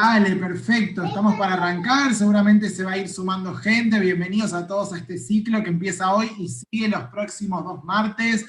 [0.00, 4.92] Dale, perfecto, estamos para arrancar, seguramente se va a ir sumando gente, bienvenidos a todos
[4.92, 8.46] a este ciclo que empieza hoy y sigue los próximos dos martes.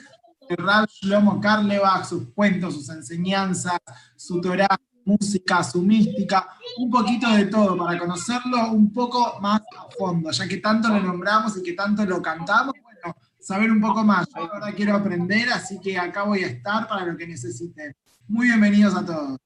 [0.47, 3.79] Rab Shlomo Karlebach, sus cuentos, sus enseñanzas,
[4.15, 9.89] su Torah, música, su mística, un poquito de todo para conocerlo un poco más a
[9.97, 14.03] fondo, ya que tanto lo nombramos y que tanto lo cantamos, bueno, saber un poco
[14.03, 14.27] más.
[14.35, 17.95] Yo ahora quiero aprender, así que acá voy a estar para lo que necesiten.
[18.27, 19.39] Muy bienvenidos a todos.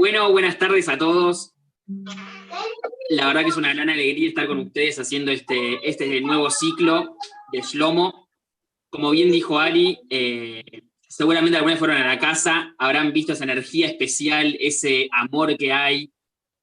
[0.00, 1.52] Bueno, buenas tardes a todos.
[3.10, 7.16] La verdad que es una gran alegría estar con ustedes haciendo este, este nuevo ciclo
[7.52, 8.26] de Shlomo.
[8.88, 10.64] Como bien dijo Ali, eh,
[11.06, 16.10] seguramente algunas fueron a la casa, habrán visto esa energía especial, ese amor que hay,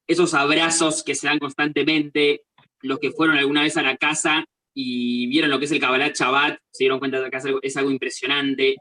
[0.08, 2.42] esos abrazos que se dan constantemente.
[2.82, 6.12] Los que fueron alguna vez a la casa y vieron lo que es el Kabbalah
[6.12, 8.78] Shabbat, se dieron cuenta de que es algo impresionante.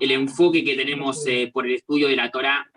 [0.00, 2.68] El enfoque que tenemos eh, por el estudio de la Torah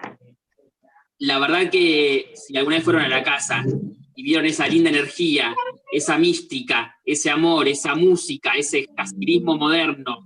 [1.20, 3.63] la verdad que si alguna vez fueron a la casa
[4.15, 5.55] y vieron esa linda energía,
[5.91, 10.26] esa mística, ese amor, esa música, ese casirismo moderno,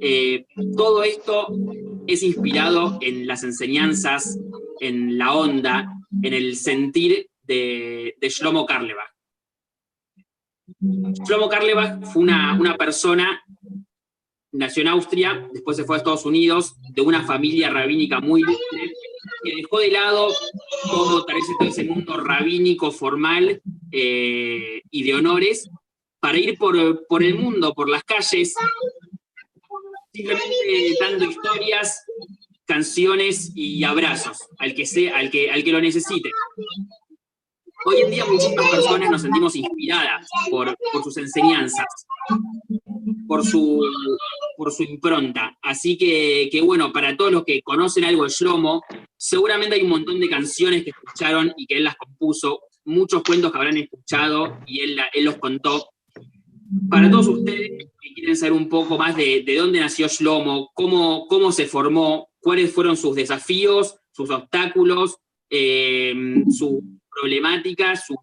[0.00, 1.48] eh, todo esto
[2.06, 4.38] es inspirado en las enseñanzas,
[4.80, 9.10] en la onda, en el sentir de, Shlomo Karlebach.
[10.80, 13.42] Shlomo Karlebach fue una, una persona,
[14.52, 18.42] nació en Austria, después se fue a Estados Unidos, de una familia rabínica muy
[19.42, 20.28] que dejó de lado
[20.84, 21.36] todo, tal
[21.66, 23.60] ese mundo rabínico, formal
[23.92, 25.70] eh, y de honores,
[26.20, 28.54] para ir por, por el mundo, por las calles,
[30.12, 32.04] simplemente dando historias,
[32.64, 36.30] canciones y abrazos al que, sea, al que, al que lo necesite.
[37.86, 41.86] Hoy en día muchísimas personas nos sentimos inspiradas por, por sus enseñanzas,
[43.26, 43.80] por su,
[44.56, 45.56] por su impronta.
[45.62, 48.82] Así que, que, bueno, para todos los que conocen algo de Shlomo,
[49.18, 53.52] seguramente hay un montón de canciones que escucharon y que él las compuso, muchos cuentos
[53.52, 55.90] que habrán escuchado y él, los contó.
[56.88, 61.26] Para todos ustedes que quieren saber un poco más de, de dónde nació Shlomo, cómo,
[61.26, 65.18] cómo se formó, cuáles fueron sus desafíos, sus obstáculos,
[65.50, 66.14] eh,
[66.50, 68.14] su problemática su,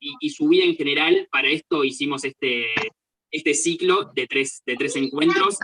[0.00, 2.66] y, su vida en general, para esto hicimos este,
[3.30, 5.58] este ciclo de tres, de tres encuentros.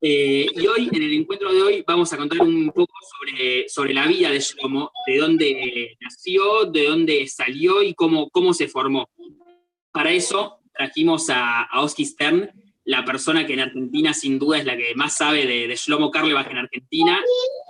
[0.00, 3.94] Eh, y hoy, en el encuentro de hoy, vamos a contar un poco sobre, sobre
[3.94, 9.08] la vida de Shlomo, de dónde nació, de dónde salió y cómo, cómo se formó.
[9.90, 12.50] Para eso trajimos a, a Oski Stern,
[12.84, 16.10] la persona que en Argentina sin duda es la que más sabe de, de Shlomo
[16.10, 17.20] Karlebach en Argentina.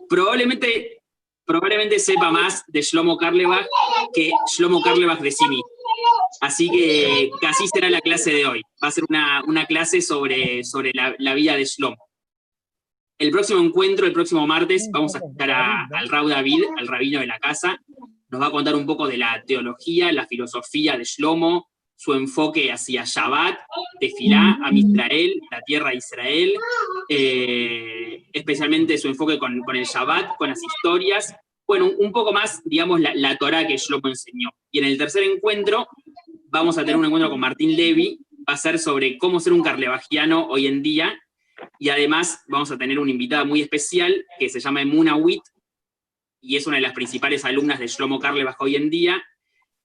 [0.09, 0.99] Probablemente
[1.49, 3.67] probablemente sepa más de Shlomo Karlebach
[4.13, 5.47] que Shlomo Karlebach de sí
[6.43, 8.63] Así que casi será la clase de hoy.
[8.83, 11.97] Va a ser una, clase sobre, sobre la, vida de Shlomo.
[13.19, 17.27] El próximo encuentro, el próximo martes, vamos a escuchar al Raúl David, al rabino de
[17.27, 17.83] la casa.
[18.29, 22.71] Nos va a contar un poco de la teología, la filosofía de Shlomo, su enfoque
[22.71, 23.59] hacia Shabbat,
[23.99, 26.53] Tefilá, a Israel, la tierra de Israel,
[27.09, 31.35] eh, especialmente su enfoque con, el Shabbat, con las historias,
[31.67, 34.51] bueno, un poco más, digamos, la, la Torah que Shlomo enseñó.
[34.71, 35.89] Y en el tercer encuentro
[36.51, 39.63] vamos a tener un encuentro con Martín Levy, va a ser sobre cómo ser un
[39.63, 41.19] carlevagiano hoy en día,
[41.79, 45.43] y además vamos a tener una invitada muy especial que se llama Emuna Witt,
[46.41, 49.23] y es una de las principales alumnas de Shlomo Carlebach hoy en día,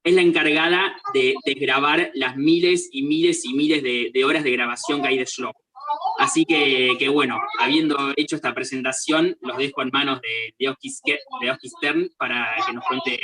[0.03, 5.01] es la encargada de, grabar las miles y miles y miles de, horas de grabación
[5.01, 5.53] que hay de Shlomo.
[6.19, 12.53] Así que, bueno, habiendo hecho esta presentación, los dejo en manos de, de, Stern para
[12.65, 13.19] que nos cuente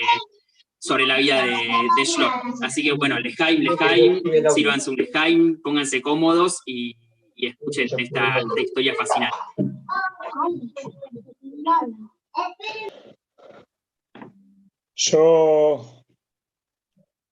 [0.80, 1.52] sobre la vida de,
[1.98, 2.56] de Shlomo.
[2.62, 4.22] Así que bueno, Lejaim, Lejaim,
[4.56, 6.96] sírvanse un Lejaim, pónganse cómodos y,
[7.48, 9.38] escuchen esta, esta historia fascinante.
[14.96, 16.00] Yo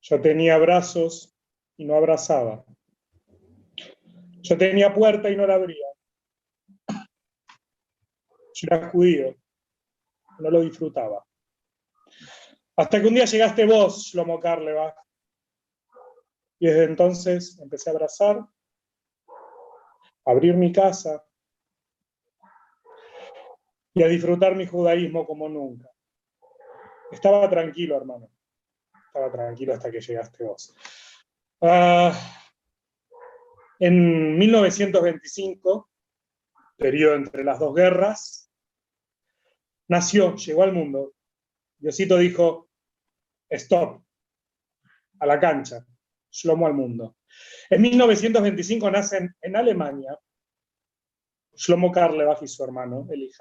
[0.09, 1.35] yo tenía brazos
[1.75, 2.63] y no abrazaba.
[4.41, 5.85] Yo tenía puerta y no la abría.
[6.87, 9.35] Yo era judío,
[10.39, 11.25] no lo disfrutaba.
[12.77, 14.95] Hasta que un día llegaste vos, Shlomo Karlebach,
[16.59, 18.47] y desde entonces empecé a abrazar,
[20.27, 21.25] abrir mi casa
[23.93, 25.89] y a disfrutar mi judaísmo como nunca.
[27.11, 28.29] Estaba tranquilo, hermano
[29.17, 30.75] estaba tranquilo hasta que llegaste vos.
[31.61, 32.13] Ah,
[33.79, 35.89] en 1925,
[36.77, 38.51] periodo entre las dos guerras,
[39.87, 41.13] nació, llegó al mundo.
[41.77, 42.69] Diosito dijo,
[43.49, 44.03] stop,
[45.19, 45.85] a la cancha,
[46.29, 47.16] Shlomo al mundo.
[47.69, 50.17] En 1925 nacen en Alemania
[51.57, 53.31] Shlomo Karlebach y su hermano, Eli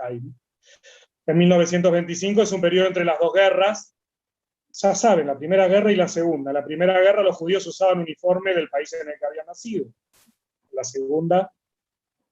[1.27, 3.95] En 1925 es un periodo entre las dos guerras.
[4.73, 6.53] Ya saben, la primera guerra y la segunda.
[6.53, 9.87] La primera guerra los judíos usaban uniforme del país en el que habían nacido.
[10.73, 11.53] La segunda,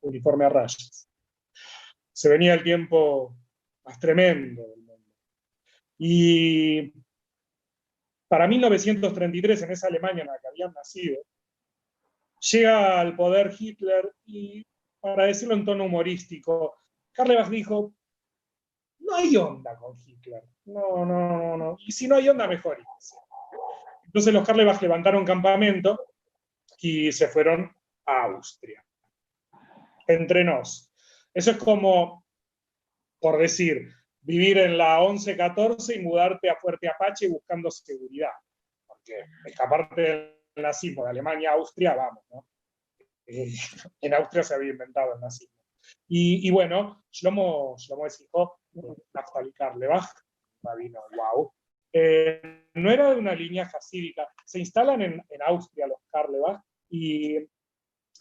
[0.00, 1.08] uniforme a rayas.
[2.12, 3.36] Se venía el tiempo
[3.84, 5.12] más tremendo del mundo.
[5.98, 6.92] Y
[8.28, 11.22] para 1933, en esa Alemania en la que habían nacido,
[12.52, 14.64] llega al poder Hitler y,
[15.00, 16.74] para decirlo en tono humorístico,
[17.12, 17.94] Karlebach dijo,
[18.98, 20.42] no hay onda con Hitler.
[20.66, 21.76] No, no, no, no.
[21.80, 22.82] Y si no hay onda, mejor.
[24.04, 25.98] Entonces los Karlebach levantaron campamento
[26.80, 27.74] y se fueron
[28.06, 28.84] a Austria.
[30.06, 30.92] Entre nos.
[31.32, 32.24] Eso es como,
[33.20, 38.32] por decir, vivir en la 11-14 y mudarte a Fuerte Apache buscando seguridad.
[38.86, 42.46] Porque escaparte nazismo de Alemania a Austria, vamos, ¿no?
[43.26, 43.52] Eh,
[44.00, 45.54] en Austria se había inventado el nazismo.
[46.08, 48.58] Y, bueno, Shlomo, Shlomo es hijo
[49.12, 50.08] Naftali Karlebach,
[50.62, 51.52] rabino, wow.
[51.92, 54.26] Eh, no era de una línea jasídica.
[54.46, 57.38] Se instalan en, Austria los Karlebach y,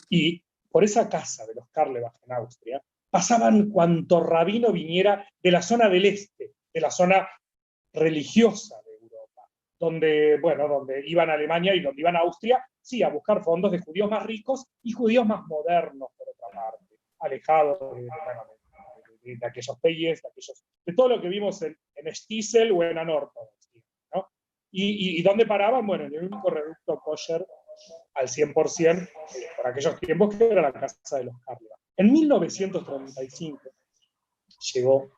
[0.10, 5.62] y por esa casa de los Karlebach en Austria pasaban cuanto rabino viniera de la
[5.62, 7.30] zona del este, de la zona
[7.94, 8.82] religiosa
[9.84, 13.70] donde, bueno, donde iban a Alemania y donde iban a Austria, sí, a buscar fondos
[13.70, 17.98] de judíos más ricos y judíos más modernos, por otra parte, alejados
[19.24, 22.98] de, aquellos peyes, de, aquellos, de todo lo que vimos en, en Stiesel o en
[22.98, 23.38] Anorto.
[24.16, 24.30] ¿no?
[24.72, 25.86] Y, y, dónde paraban?
[25.86, 27.46] Bueno, en el único reducto kosher
[28.14, 29.10] al 100%
[29.58, 31.72] por aquellos tiempos que era la casa de los Carlos.
[31.98, 33.60] En 1935
[34.74, 35.12] llegó,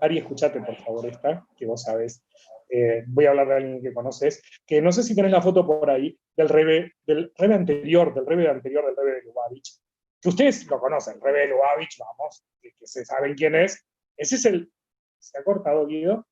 [0.00, 2.22] Ari, escúchate por favor esta, que vos sabés,
[2.68, 5.66] eh, voy a hablar de alguien que conoces, que no sé si tenés la foto
[5.66, 9.80] por ahí, del rebe, del rebe anterior, del rebe anterior del rebe de Lubavitch,
[10.20, 13.86] que ustedes lo conocen, el rebe de Lubavitch, vamos, que, se saben quién es,
[14.16, 14.72] ese es el,
[15.18, 16.26] ¿se ha cortado Guido?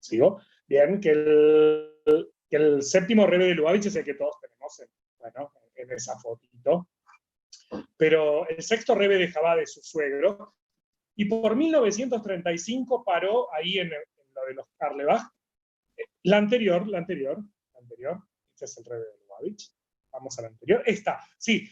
[0.00, 0.40] ¿Sigo?
[0.66, 4.88] Bien, que el, que el séptimo rebe de Lubavitch es el que todos tenemos en,
[5.18, 6.88] bueno, en esa fotito,
[7.96, 10.54] pero el sexto rebe dejaba de su suegro,
[11.18, 13.90] y por 1935 paró ahí en,
[14.48, 15.22] de los Karlebach.
[16.24, 17.38] La anterior, la anterior,
[17.72, 18.18] la anterior,
[18.52, 19.72] este es el rebe de Lubavitch,
[20.12, 21.68] vamos a la anterior, esta, sí,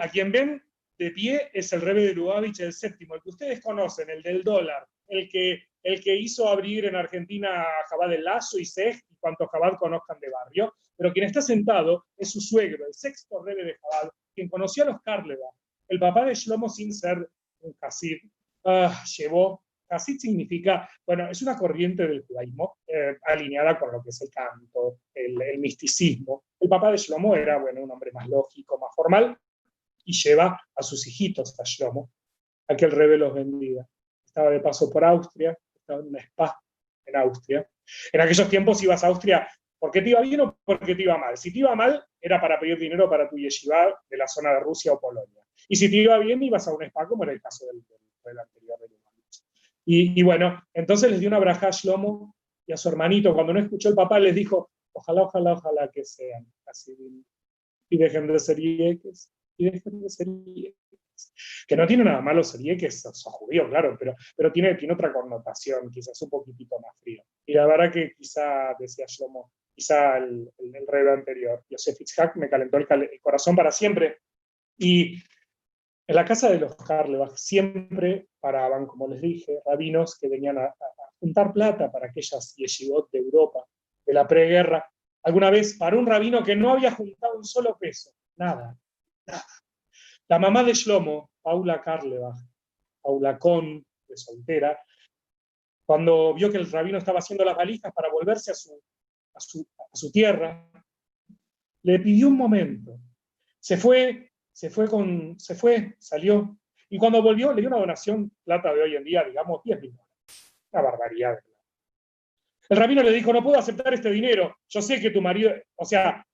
[0.00, 0.62] a quien ven
[0.98, 4.42] de pie es el rebe de Lubavitch, el séptimo, el que ustedes conocen, el del
[4.42, 8.96] dólar, el que, el que hizo abrir en Argentina a Jabal del Lazo y Sej,
[9.10, 13.42] y cuantos Jabal conozcan de barrio, pero quien está sentado es su suegro, el sexto
[13.44, 15.48] rebe de Jabal, quien conoció a los Karleva,
[15.88, 17.28] el papá de Shlomo sin ser
[17.60, 18.18] un Hasid,
[18.64, 24.10] ah, llevó, Hasid significa, bueno, es una corriente del judaísmo eh, alineada con lo que
[24.10, 26.44] es el canto, el, misticismo.
[26.60, 29.36] El papá de Shlomo era, bueno, un hombre más lógico, más formal,
[30.04, 32.10] y lleva a sus hijitos a Shlomo,
[32.68, 33.86] a que el bendiga.
[34.24, 36.60] Estaba de paso por Austria, estaba en un spa
[37.06, 37.68] en Austria.
[38.12, 39.48] En aquellos tiempos ibas a Austria
[39.78, 41.36] porque te iba bien o porque te iba mal.
[41.36, 44.60] Si te iba mal, era para pedir dinero para tu yeshiva de la zona de
[44.60, 45.42] Rusia o Polonia.
[45.68, 47.84] Y si te iba bien, ibas a un spa, como era el caso del,
[48.24, 48.88] del, anterior de
[49.90, 52.36] y, y, bueno, entonces les dio una braja a Shlomo
[52.66, 53.32] y a su hermanito.
[53.32, 56.94] Cuando no escuchó el papá, les dijo, ojalá, ojalá, ojalá que sean así.
[57.88, 59.32] Y dejen de ser yeques.
[59.56, 61.32] Y dejen de ser yeques.
[61.66, 65.10] Que no tiene nada malo ser yeques, son, judíos, claro, pero, pero tiene, tiene otra
[65.10, 67.22] connotación, quizás un poquitito más frío.
[67.46, 72.50] Y la verdad que quizá, decía Shlomo, quizá el, el, rey anterior, Yosef Itzhak, me
[72.50, 72.86] calentó el,
[73.22, 74.18] corazón para siempre.
[74.76, 75.16] Y
[76.08, 80.74] en la casa de los Karlebach siempre paraban, como les dije, rabinos que venían a,
[81.20, 83.66] juntar plata para aquellas yeshivot de Europa,
[84.06, 84.90] de la preguerra.
[85.22, 88.78] Alguna vez para un rabino que no había juntado un solo peso, nada,
[89.26, 89.44] nada.
[90.28, 92.38] La mamá de Shlomo, Paula Karlebach,
[93.02, 94.80] Paula Con, de soltera,
[95.84, 100.70] cuando vio que el rabino estaba haciendo las valijas para volverse a su, tierra,
[101.82, 102.98] le pidió un momento.
[103.58, 108.32] Se fue, se fue, con, se fue, salió, y cuando volvió le dio una donación,
[108.42, 110.56] plata de hoy en día, digamos, 10 mil dólares.
[110.72, 111.38] Una barbaridad.
[112.68, 115.84] El rabino le dijo, no puedo aceptar este dinero, yo sé que tu marido, o
[115.84, 116.26] sea,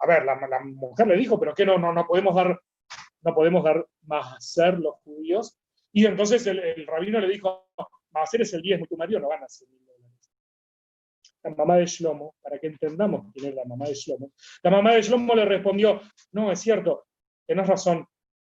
[0.00, 2.60] a ver, la, mujer le dijo, pero que no, no, no podemos dar,
[3.22, 5.58] no podemos dar más a ser los judíos.
[5.92, 7.68] Y entonces el, rabino le dijo,
[8.10, 9.80] más hacer es el 10, tu marido no gana 100 mil
[11.42, 14.32] la mamá de Shlomo, para que entendamos quién es la mamá de Shlomo.
[14.62, 17.06] La mamá de Shlomo le respondió, no, es cierto,
[17.50, 18.06] tenés razón,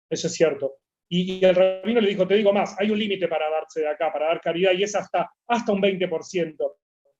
[0.08, 0.78] eso es cierto.
[1.06, 4.10] Y, el rabino le dijo, te digo más, hay un límite para darse de acá,
[4.10, 6.76] para dar caridad, y es hasta, hasta un 20%.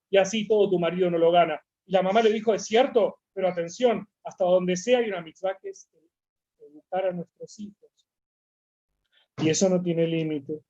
[0.09, 1.61] Y así todo tu marido no lo gana.
[1.85, 5.59] Y la mamá le dijo, es cierto, pero atención, hasta donde sea hay una mitzvah
[5.61, 5.90] que es
[6.59, 7.90] educar a nuestros hijos.
[9.42, 10.62] Y eso no tiene límite.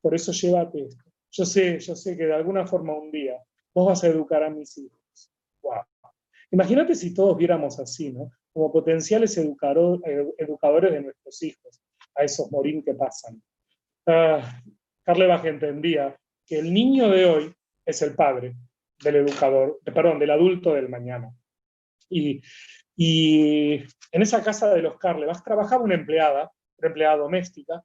[0.00, 1.04] por eso llévate esto.
[1.32, 3.36] Yo sé, yo sé que de alguna forma un día
[3.74, 5.32] vos vas a educar a mis hijos.
[5.60, 5.82] Wow.
[6.52, 8.30] Imagínate si todos viéramos así, ¿no?
[8.56, 11.78] Como potenciales educadores de nuestros hijos,
[12.14, 13.42] a esos morín que pasan.
[14.06, 14.40] Uh,
[15.44, 18.56] entendía que el niño de hoy es el padre
[19.04, 21.30] del educador, perdón, del adulto del mañana.
[22.08, 22.40] Y,
[22.96, 27.84] en esa casa de los Carlebach trabajaba una empleada, una empleada doméstica,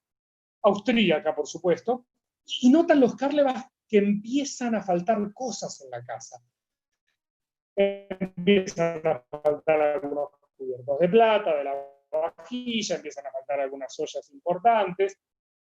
[0.62, 2.06] austríaca, por supuesto,
[2.62, 6.42] y notan los Carlebach que empiezan a faltar cosas en la casa.
[7.76, 10.30] Empiezan a faltar algunos
[10.62, 11.74] cubiertos de plata, de la
[12.12, 15.18] vajilla, empiezan a faltar algunas ollas importantes,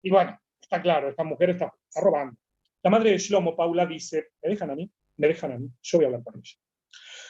[0.02, 2.36] y bueno, está claro, esta mujer está, robando.
[2.82, 4.90] La madre de Shlomo, Paula, dice, ¿me dejan a mí?
[5.16, 6.56] Me dejan a mí, yo voy a hablar con ella.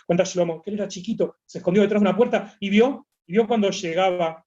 [0.06, 3.32] Cuenta Shlomo, que él era chiquito, se escondió detrás de una puerta y vio, y
[3.32, 4.44] vio cuando llegaba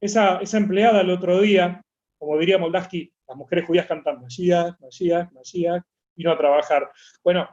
[0.00, 1.82] esa, esa empleada el otro día,
[2.18, 5.82] como diría Moldaski, las mujeres judías cantan Mashiach, Mashiach, Mashiach,
[6.14, 6.90] vino a trabajar.
[7.22, 7.48] Bueno,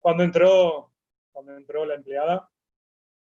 [0.00, 0.92] cuando entró,
[1.32, 2.48] cuando entró la empleada,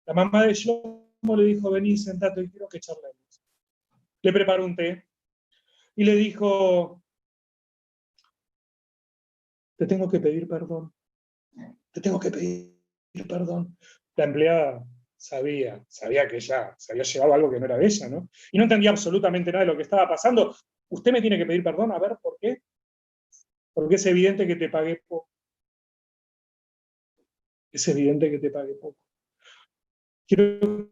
[0.07, 3.43] la mamá de Shlomo le dijo, vení, sentate, y quiero que charlemos.
[4.23, 5.07] Le preparó un té
[5.97, 7.03] y le dijo,
[9.77, 10.93] te tengo que pedir perdón,
[11.93, 12.75] te tengo que pedir
[13.29, 13.77] perdón.
[14.17, 14.85] La empleada
[15.17, 18.29] sabía, sabía que ya se había llevado algo que no era de ella, ¿no?
[18.53, 20.55] Y no entendía absolutamente nada de lo que estaba pasando.
[20.89, 22.63] Usted me tiene que pedir perdón, a ver, ¿por qué?
[23.73, 25.29] Porque es evidente que te pagué poco.
[27.73, 29.04] Es evidente que te pagué poco.
[30.27, 30.91] Quiero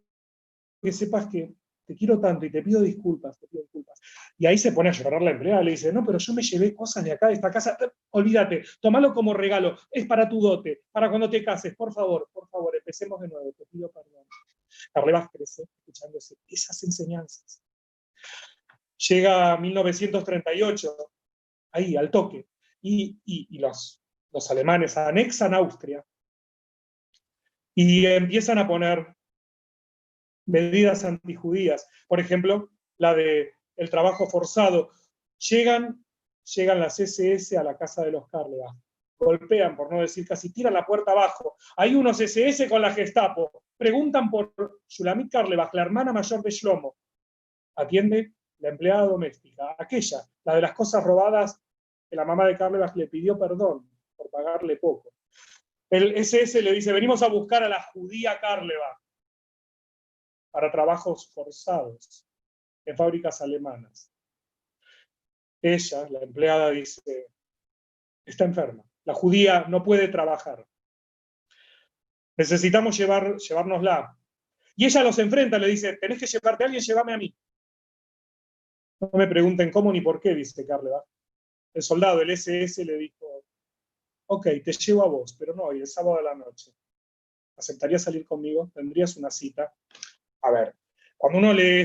[0.82, 1.54] que sepas que
[1.86, 4.00] te quiero tanto y te pido disculpas, te pido disculpas.
[4.38, 6.74] Y ahí se pone a llorar la empleada, le dice, no, pero yo me llevé
[6.74, 7.76] cosas de acá, de esta casa,
[8.10, 12.48] olvídate, tómalo como regalo, es para tu dote, para cuando te cases, por favor, por
[12.48, 14.26] favor, empecemos de nuevo, te pido perdón.
[14.92, 17.62] Carle crece escuchándose esas enseñanzas.
[19.08, 20.96] Llega 1938,
[21.72, 22.46] ahí, al toque,
[22.80, 26.04] y, y los, los alemanes anexan Austria
[27.74, 29.14] y empiezan a poner
[30.46, 31.88] medidas antijudías.
[32.08, 34.90] Por ejemplo, la de el trabajo forzado.
[35.38, 36.04] Llegan,
[36.54, 38.76] llegan las SS a la casa de los Carlebach.
[39.18, 41.56] Golpean, por no decir casi, tiran la puerta abajo.
[41.76, 43.62] Hay unos SS con la Gestapo.
[43.76, 44.52] Preguntan por
[44.88, 46.96] Shulamit Carlebach, la hermana mayor de Shlomo.
[47.76, 51.60] Atiende la empleada doméstica, aquella, la de las cosas robadas,
[52.08, 55.14] que la mamá de Carlebach le pidió perdón por pagarle poco.
[55.90, 59.01] El SS le dice, venimos a buscar a la judía Carlebach
[60.52, 62.28] para trabajos forzados
[62.84, 64.12] en fábricas alemanas.
[65.62, 67.28] Ella, la empleada, dice,
[68.24, 68.84] está enferma.
[69.04, 70.66] La judía no puede trabajar.
[72.36, 74.16] Necesitamos llevar, llevárnosla.
[74.76, 77.34] Y ella los enfrenta, le dice, tenés que llevarte a alguien, llévame a mí.
[79.00, 81.04] No me pregunten cómo ni por qué, dice Carleva.
[81.74, 83.44] El soldado, el SS, le dijo,
[84.26, 86.72] ok, te llevo a vos, pero no hoy, el sábado de la noche.
[87.56, 88.70] ¿Aceptarías salir conmigo?
[88.74, 89.74] ¿Tendrías una cita?
[90.42, 90.74] A ver,
[91.16, 91.82] cuando uno lee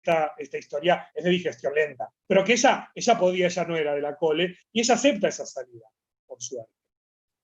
[0.00, 3.94] esta, esta historia, es de digestión lenta, pero que ella, ella podía, ella no era
[3.94, 5.86] de la cole, y ella acepta esa salida,
[6.26, 6.72] por suerte,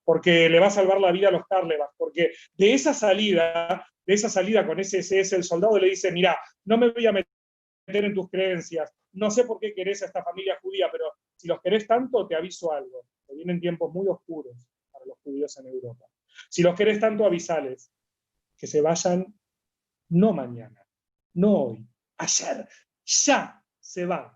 [0.05, 4.15] porque le va a salvar la vida a los Carlebas, porque de esa salida, de
[4.15, 8.05] esa salida con ese SS, el soldado le dice, mira, no me voy a meter
[8.05, 11.61] en tus creencias, no sé por qué querés a esta familia judía, pero si los
[11.61, 14.57] querés tanto, te aviso algo, que vienen tiempos muy oscuros
[14.91, 16.07] para los judíos en Europa.
[16.49, 17.93] Si los querés tanto, avisales,
[18.57, 19.35] que se vayan
[20.11, 20.87] no mañana,
[21.35, 22.69] no hoy, ayer,
[23.05, 24.31] ya se van.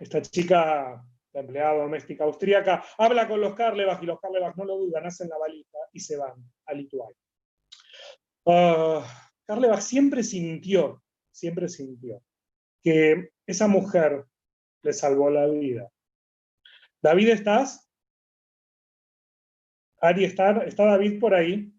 [0.00, 4.78] Esta chica, la empleada doméstica austríaca, habla con los Carlebach y los Carlebach no lo
[4.78, 6.34] dudan, hacen la balita y se van
[6.66, 7.16] a Lituania.
[8.44, 9.02] Uh,
[9.80, 12.22] siempre sintió, siempre sintió
[12.82, 14.24] que esa mujer
[14.82, 15.90] le salvó la vida.
[17.02, 17.90] David, ¿estás?
[20.00, 21.72] Ari, ¿está, ¿está David por ahí?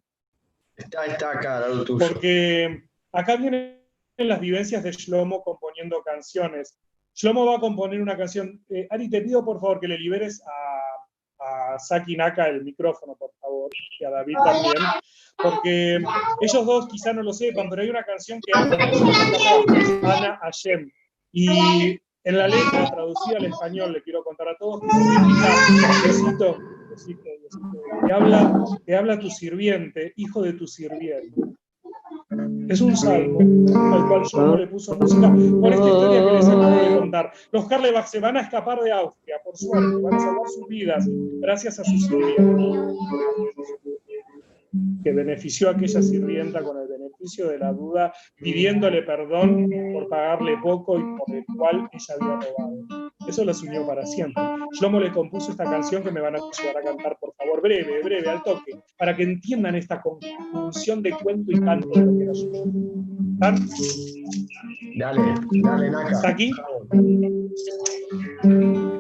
[0.79, 2.07] Está, está acá, lado tuyo.
[2.07, 3.79] Porque acá vienen
[4.17, 6.77] las vivencias de Shlomo componiendo canciones.
[7.13, 8.63] Shlomo va a componer una canción.
[8.69, 13.15] Eh, Ari, te pido por favor que le liberes a, a Saki Naka el micrófono,
[13.15, 13.69] por favor,
[13.99, 14.75] y a David también,
[15.37, 15.99] porque
[16.41, 18.51] ellos dos quizá no lo sepan, pero hay una canción que
[20.03, 20.89] Ana Hashem.
[21.31, 24.89] Y en la letra traducida al español, le quiero contar a todos, que
[26.97, 27.29] significa,
[28.05, 31.41] te habla, te habla tu sirviente, hijo de tu sirviente.
[32.67, 36.75] Es un salmo al cual yo le puso música por esta historia que les acabo
[36.75, 37.31] de contar.
[37.51, 41.07] Los Karlebach se van a escapar de Austria, por suerte, van a salvar sus vidas
[41.39, 42.95] gracias a su sirviente,
[45.03, 50.57] que benefició a aquella sirvienta con el beneficio de la duda, pidiéndole perdón por pagarle
[50.61, 52.98] poco y por el cual ella había robado.
[53.29, 54.43] Eso los unió para siempre.
[54.73, 58.01] Shlomo le compuso esta canción que me van a ayudar a cantar, por favor, breve,
[58.01, 62.23] breve, al toque, para que entiendan esta conjunción de cuento y canto de lo que
[62.23, 62.63] era suyo.
[63.33, 63.69] ¿Están?
[64.97, 65.21] Dale,
[65.61, 66.11] dale, Naka.
[66.11, 66.51] ¿Está aquí?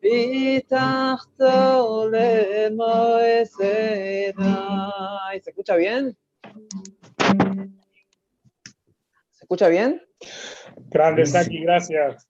[0.02, 1.56] Pitachto
[2.12, 2.37] le Moesedai.
[5.42, 6.16] ¿Se escucha bien?
[9.32, 10.02] ¿Se escucha bien?
[10.90, 12.28] grande, Saki, gracias.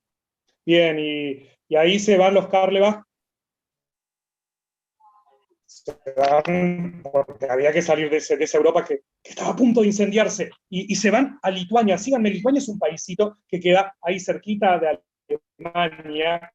[0.64, 3.02] Bien, y, y ahí se van los Karlebach.
[5.64, 9.57] Se van porque había que salir de, ese- de esa Europa que, que estaba a
[9.57, 10.50] punto de incendiarse.
[10.68, 11.99] Y, y se van a Lituania.
[11.99, 14.99] Síganme, Lituania es un paísito que queda ahí cerquita de
[15.59, 16.52] Alemania,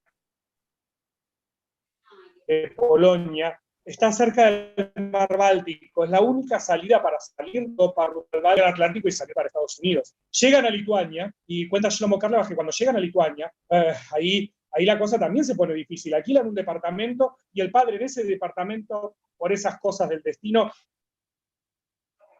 [2.48, 3.60] de Polonia.
[3.86, 6.06] Está cerca del mar Báltico.
[6.06, 10.16] Es la única salida para salir para el Atlántico y salir para Estados Unidos.
[10.32, 14.86] Llegan a Lituania y cuenta Shlomo Karlebach que cuando llegan a Lituania, eh, ahí, ahí
[14.86, 16.13] la cosa también se pone difícil.
[16.13, 20.72] Alquilan un departamento y el padre de ese departamento, por esas cosas del destino,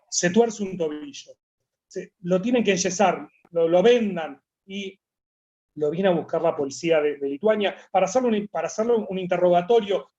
[0.10, 1.34] se tuerce un tobillo.
[2.22, 4.98] Lo tienen que enyesar, lo, lo vendan y
[5.76, 10.10] lo viene a buscar la policía de, Lituania para hacerle, para hacerle un interrogatorio.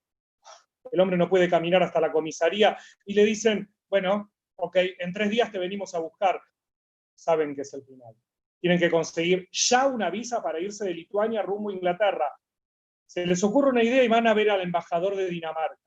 [0.91, 5.29] El hombre no puede caminar hasta la comisaría y le dicen, bueno, ok, en tres
[5.29, 6.41] días te venimos a buscar.
[7.13, 8.15] Saben que es el final.
[8.59, 12.25] Tienen que conseguir ya una visa para irse de Lituania rumbo a Inglaterra.
[13.05, 15.79] Se les ocurre una idea y van a ver al embajador de Dinamarca.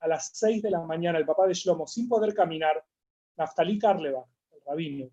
[0.00, 2.84] A las seis de la mañana, el papá de Shlomo, sin poder caminar,
[3.36, 5.10] Naftali Karlebach, el rabino,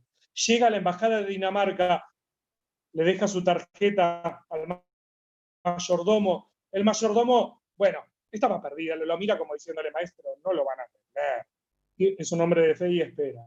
[0.48, 2.06] llega a la embajada de Dinamarca,
[2.94, 4.84] le deja su tarjeta al ma-
[5.64, 6.52] mayordomo.
[6.72, 8.00] El mayordomo, bueno,
[8.38, 12.18] estaba perdida, lo, mira como diciéndole, maestro, no lo van a entender.
[12.20, 13.42] Es un hombre de fe y espera.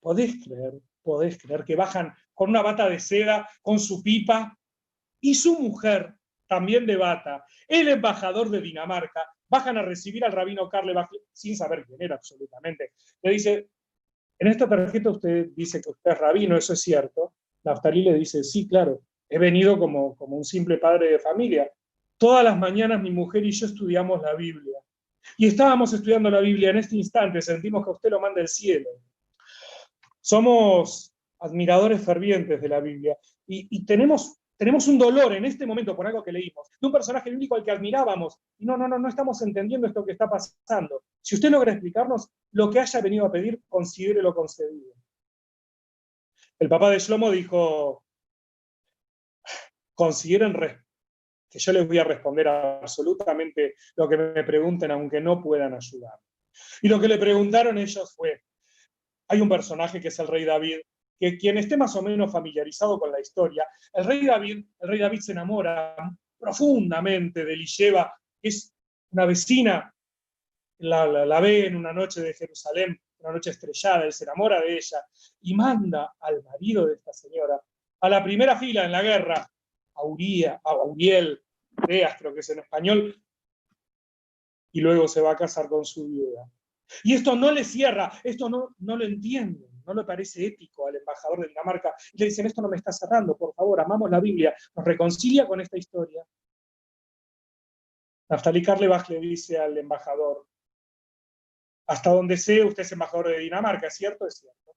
[0.00, 4.56] ¿Podés creer, podés creer que bajan con una bata de seda, con su pipa,
[5.20, 6.14] y su mujer,
[6.46, 11.84] también de bata, el embajador de Dinamarca, bajan a recibir al rabino Karlebach sin saber
[11.84, 12.92] quién era absolutamente.
[13.22, 13.70] Le dice,
[14.38, 17.34] en esta tarjeta usted dice que usted es rabino, ¿eso es cierto?
[17.64, 21.70] Naftali le dice, sí, claro, he venido como, como un simple padre de familia.
[22.18, 24.78] Todas las mañanas mi mujer y yo estudiamos la Biblia.
[25.36, 28.88] Y estábamos estudiando la Biblia en este instante, sentimos que usted lo manda el cielo.
[30.20, 36.06] Somos admiradores fervientes de la Biblia y, tenemos, tenemos un dolor en este momento por
[36.06, 38.38] algo que leímos, de un personaje bíblico al que admirábamos.
[38.58, 41.02] Y no, no, no, no estamos entendiendo esto que está pasando.
[41.20, 44.94] Si usted logra explicarnos lo que haya venido a pedir, considere lo concedido.
[46.58, 48.02] El papá de Shlomo dijo,
[49.94, 50.78] consideren res-
[51.50, 56.18] que yo les voy a responder absolutamente lo que me pregunten, aunque no puedan ayudar.
[56.82, 58.42] Y lo que le preguntaron ellos fue,
[59.28, 60.78] hay un personaje que es el rey David,
[61.18, 64.98] que quien esté más o menos familiarizado con la historia, el rey David, el rey
[64.98, 65.96] David se enamora
[66.38, 68.74] profundamente de Elisheva, que es
[69.10, 69.92] una vecina,
[70.78, 74.60] la, la- la ve en una noche de Jerusalén, una noche estrellada, él se enamora
[74.60, 75.02] de ella
[75.40, 77.60] y manda al marido de esta señora
[78.00, 79.50] a la primera fila en la guerra,
[79.96, 83.22] a Uría, a Uriel, Reas, creo que es en español,
[84.72, 86.50] y luego se va a casar con su viuda.
[87.02, 90.96] Y esto no le cierra, esto no, no lo entienden, no le parece ético al
[90.96, 91.94] embajador de Dinamarca.
[92.14, 95.60] Le dicen, esto no me está cerrando, por favor, amamos la Biblia, nos reconcilia con
[95.60, 96.24] esta historia.
[98.28, 100.46] Naftali Karlebach le dice al embajador,
[101.88, 104.26] hasta donde sé, usted es embajador de Dinamarca, ¿es cierto?
[104.26, 104.76] Es cierto.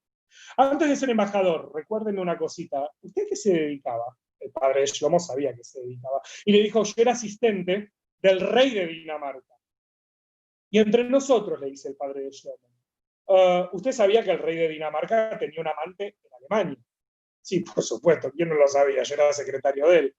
[0.57, 4.15] Antes de ser embajador, recuérdenme una cosita, ¿usted qué se dedicaba?
[4.39, 6.21] El padre de Shlomo sabía que se dedicaba.
[6.45, 9.55] Y le dijo, yo era asistente del rey de Dinamarca.
[10.69, 12.69] Y entre nosotros, le dice el padre de Shlomo,
[13.27, 16.77] "Ah, ¿usted sabía que el rey de Dinamarca tenía un amante en Alemania?
[17.41, 19.03] Sí, por supuesto, ¿quién no lo sabía?
[19.03, 20.15] Yo era secretario de él.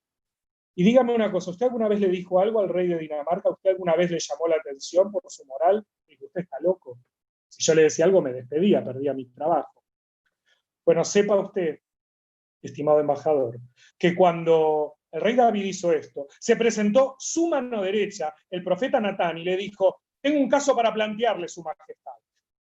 [0.75, 3.51] Y dígame una cosa, ¿usted alguna vez le dijo algo al rey de Dinamarca?
[3.51, 5.85] ¿Usted alguna vez le llamó la atención por su moral?
[6.07, 6.99] Dijo, usted está loco.
[7.49, 9.85] Si yo le decía algo, me despedía, perdía mi trabajo.
[10.85, 11.81] Bueno, sepa usted,
[12.63, 13.59] estimado embajador,
[13.99, 19.39] que cuando el rey David hizo esto, se presentó su mano derecha, el profeta Natán,
[19.39, 22.13] y le dijo, tengo un caso para plantearle, su majestad.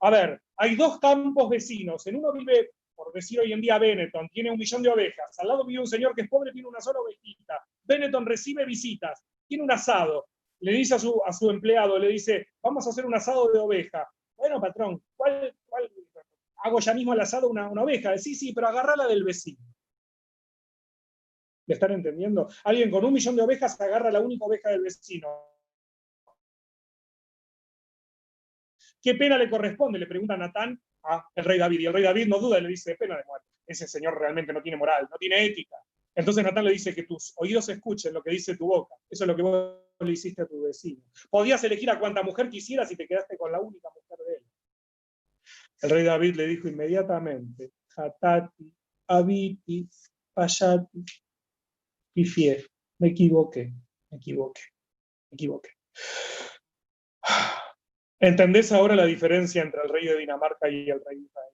[0.01, 4.29] A ver, hay dos campos vecinos, en uno vive, por decir hoy en día Benetton,
[4.29, 6.81] tiene un millón de ovejas, al lado vive un señor que es pobre, tiene una
[6.81, 10.25] sola ovejita, Benetton recibe visitas, tiene un asado,
[10.61, 13.59] le dice a su, a su empleado, le dice, vamos a hacer un asado de
[13.59, 14.07] oveja.
[14.35, 15.89] Bueno, patrón, ¿cuál, cuál?
[16.63, 18.17] hago ya mismo el asado una, una oveja?
[18.17, 19.59] Sí, sí, pero agarrala del vecino.
[21.69, 22.49] ¿Me están entendiendo?
[22.63, 25.27] Alguien con un millón de ovejas agarra la única oveja del vecino.
[28.99, 29.99] ¿Qué pena le corresponde?
[29.99, 31.81] Le pregunta Natán al rey David.
[31.81, 33.45] Y el rey David no duda y le dice, pena de muerte.
[33.67, 35.75] Ese señor realmente no tiene moral, no tiene ética.
[36.15, 38.95] Entonces Natán le dice que tus oídos escuchen lo que dice tu boca.
[39.07, 41.03] Eso es lo que vos le hiciste a tu vecino.
[41.29, 44.43] Podías elegir a cuanta mujer quisieras y te quedaste con la única mujer de él.
[45.83, 48.73] El rey David le dijo inmediatamente, Hatati,
[49.05, 49.87] Abiti,
[50.33, 51.05] Payati,
[52.13, 52.65] Pifié,
[52.99, 53.73] me equivoqué,
[54.09, 54.61] me equivoqué,
[55.31, 55.69] me equivoqué.
[58.19, 61.53] ¿Entendés ahora la diferencia entre el rey de Dinamarca y el rey de Israel?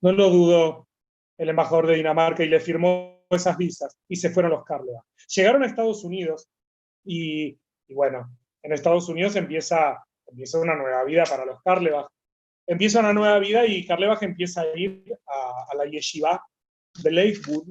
[0.00, 0.88] No lo dudó
[1.36, 5.04] el embajador de Dinamarca y le firmó esas visas y se fueron los Carlebach.
[5.28, 6.48] Llegaron a Estados Unidos
[7.04, 12.08] y, y bueno, en Estados Unidos empieza, empieza una nueva vida para los Carlebach.
[12.66, 16.42] Empieza una nueva vida y Carlebach empieza a ir a la yeshiva
[17.02, 17.68] de Lakewood.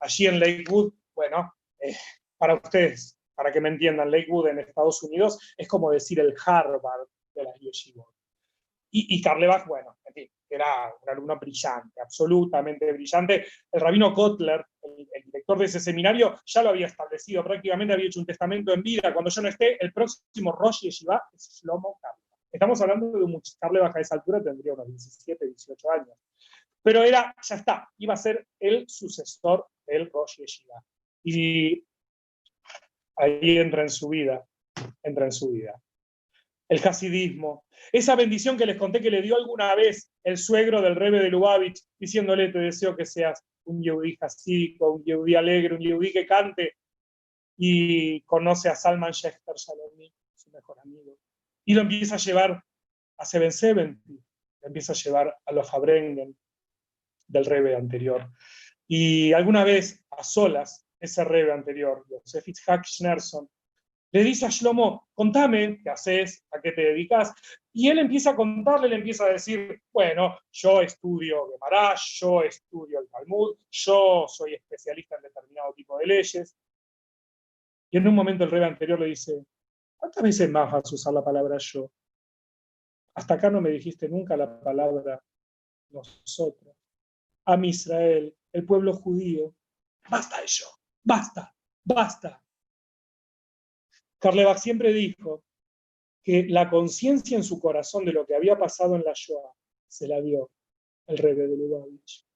[0.00, 1.96] Allí en Lakewood, bueno, eh,
[2.38, 7.08] para ustedes, para que me entiendan, Lakewood en Estados Unidos es como decir el Harvard
[7.34, 8.06] de las yeshivot.
[8.92, 13.46] Y, y Carlebach, bueno, en fin, era un alumno brillante, absolutamente brillante.
[13.72, 18.06] El rabino Kotler, el, el, director de ese seminario, ya lo había establecido, prácticamente había
[18.06, 19.12] hecho un testamento en vida.
[19.12, 22.48] Cuando yo no esté, el próximo Rosh Yeshiva es Shlomo Carlebach.
[22.52, 26.16] Estamos hablando de un Carlebach a esa altura, tendría unos 17, 18 años.
[26.80, 30.82] Pero era, ya está, iba a ser el sucesor del Rosh Yeshiva.
[31.24, 31.84] Y
[33.16, 34.46] ahí entra en su vida,
[35.02, 35.80] entra en su vida.
[36.68, 40.96] El hasidismo, esa bendición que les conté que le dio alguna vez el suegro del
[40.96, 45.80] rebe de Lubavitch, diciéndole, te deseo que seas un yehudí hasídico, un yehudí alegre, un
[45.80, 46.76] yehudí que cante,
[47.56, 51.18] y conoce a Salman Schechter Shalomi, su mejor amigo,
[51.64, 52.62] y lo empieza a llevar
[53.18, 56.36] a 770, lo empieza a llevar a los Fabrengen
[57.26, 58.30] del rebe anterior.
[58.86, 63.48] Y alguna vez, a solas, ese rebe anterior, Josef Itzhak Schnerson,
[64.10, 67.32] le dice a Shlomo, contame qué haces, a qué te dedicas,
[67.72, 73.00] y él empieza a contarle, le empieza a decir, bueno, yo estudio Gemara, yo estudio
[73.00, 76.56] el Talmud, yo soy especialista en determinado tipo de leyes.
[77.90, 79.44] Y en un momento el rebe anterior le dice,
[79.96, 81.90] ¿cuántas veces más vas a usar la palabra yo?
[83.14, 85.22] Hasta acá no me dijiste nunca la palabra
[85.90, 86.74] nosotros.
[87.44, 89.54] A mi Israel, el pueblo judío,
[90.08, 90.66] basta de yo,
[91.02, 92.42] basta, basta.
[94.18, 95.44] Karlebach siempre dijo
[96.22, 99.52] que la conciencia en su corazón de lo que había pasado en la Shoah
[99.86, 100.50] se la dio
[101.06, 102.26] el rey de Lubavitch.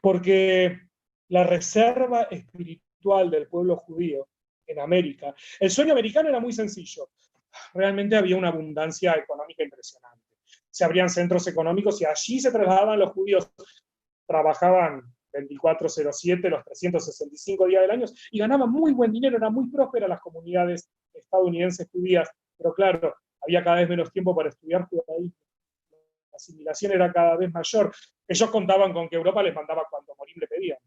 [0.00, 0.80] Porque
[1.28, 4.28] la reserva espiritual del pueblo judío
[4.66, 7.10] en América, el sueño americano era muy sencillo.
[7.74, 10.38] Realmente había una abundancia económica impresionante.
[10.70, 13.52] Se abrían centros económicos y allí se trasladaban los judíos.
[14.26, 20.08] Trabajaban 2407, los 365 días del año, y ganaban muy buen dinero, eran muy prósperas
[20.08, 25.38] las comunidades estadounidenses judías, pero claro, había cada vez menos tiempo para estudiar judaísmo.
[26.30, 27.94] La asimilación era cada vez mayor.
[28.26, 30.78] Ellos contaban con que Europa les mandaba cuanto morir le pedían,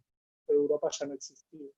[0.46, 1.70] pero Europa ya no existía.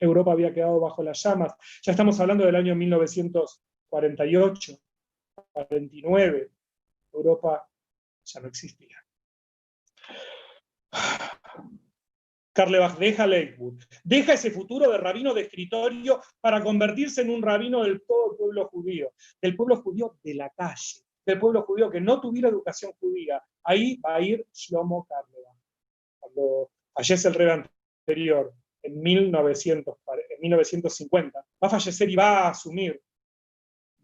[0.00, 1.54] Europa había quedado bajo las llamas.
[1.82, 4.78] Ya estamos hablando del año 1948,
[5.52, 6.50] 49.
[7.12, 7.68] Europa
[8.24, 9.04] ya no existía.
[12.54, 17.82] Carlebach deja Lakewood, deja ese futuro de rabino de escritorio para convertirse en un rabino
[17.82, 22.20] del todo pueblo judío, del pueblo judío de la calle, del pueblo judío que no
[22.20, 23.42] tuviera educación judía.
[23.64, 25.56] Ahí va a ir Shlomo Carlebach.
[26.20, 27.48] Cuando fallece el rey
[28.06, 29.96] anterior, en, 1900,
[30.30, 33.02] en 1950, va a fallecer y va a asumir,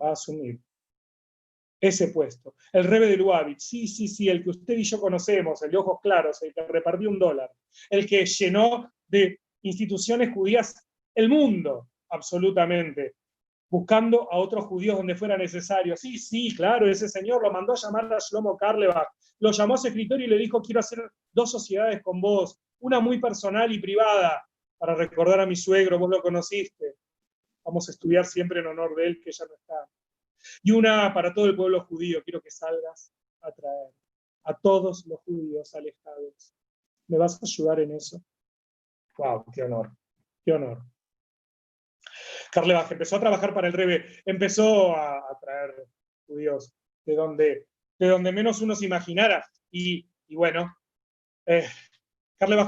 [0.00, 0.61] va a asumir
[1.81, 2.55] ese puesto.
[2.73, 5.79] El rebe de Lubavitch, sí, sí, sí, el que usted y yo conocemos, el de
[5.79, 7.51] ojos claros, el que repartió un dólar,
[7.88, 13.14] el que llenó de instituciones judías el mundo, absolutamente.
[13.71, 15.97] buscando a otros judíos donde fuera necesario.
[15.97, 19.79] Sí, sí, claro, ese señor lo mandó a llamar a Shlomo Karlebach, lo llamó a
[19.79, 20.99] su escritorio y le dijo, quiero hacer
[21.33, 24.45] dos sociedades con vos, una muy personal y privada,
[24.77, 26.97] para recordar a mi suegro, vos lo conociste.
[27.64, 29.88] Vamos a estudiar siempre en honor de él, que ya no está.
[30.62, 33.90] Y una para todo el pueblo judío, quiero que salgas a traer
[34.44, 36.55] a todos los judíos alejados.
[37.09, 38.22] ¿Me vas a ayudar en eso?
[39.18, 39.44] ¡Wow!
[39.53, 39.90] ¡Qué honor!
[40.44, 40.83] ¡Qué honor!
[42.53, 45.87] Carlebach empezó a trabajar para el Rebe, empezó a, traer
[46.26, 46.72] judíos
[47.05, 47.66] de donde,
[47.98, 49.44] de donde menos uno se imaginara.
[49.70, 50.74] Y, bueno,
[51.46, 51.66] eh,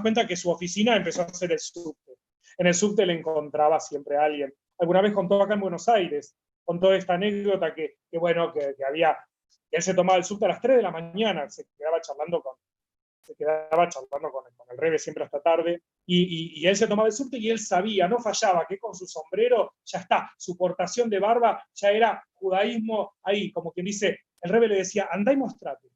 [0.03, 2.13] cuenta que su oficina empezó a ser el subte.
[2.59, 4.53] En el subte le encontraba siempre a alguien.
[4.79, 9.17] Alguna vez contó acá en Buenos Aires, contó esta anécdota que, bueno, que, había,
[9.71, 12.55] él se tomaba el subte a las 3 de la mañana, se quedaba charlando con,
[13.21, 17.39] se quedaba charlando con, el Rebe siempre hasta tarde, y, él se tomaba el subte
[17.39, 21.65] y él sabía, no fallaba, que con su sombrero ya está, su portación de barba
[21.75, 25.89] ya era judaísmo ahí, como quien dice, el Rebe le decía, andá y mostrate,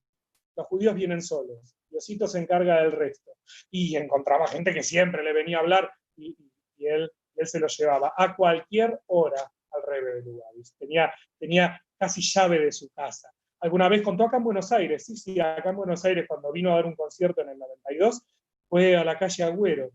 [0.56, 3.32] los judíos vienen solos, Diosito se encarga del resto.
[3.70, 6.36] Y encontraba gente que siempre le venía a hablar y,
[6.78, 10.50] él, él se lo llevaba a cualquier hora al Rebe de lugar.
[10.78, 15.16] Tenía, tenía casi llave de su casa alguna vez contó acá en Buenos Aires, sí,
[15.16, 18.22] sí, acá en Buenos Aires cuando vino a dar un concierto en el 92,
[18.68, 19.90] fue a la calle Agüero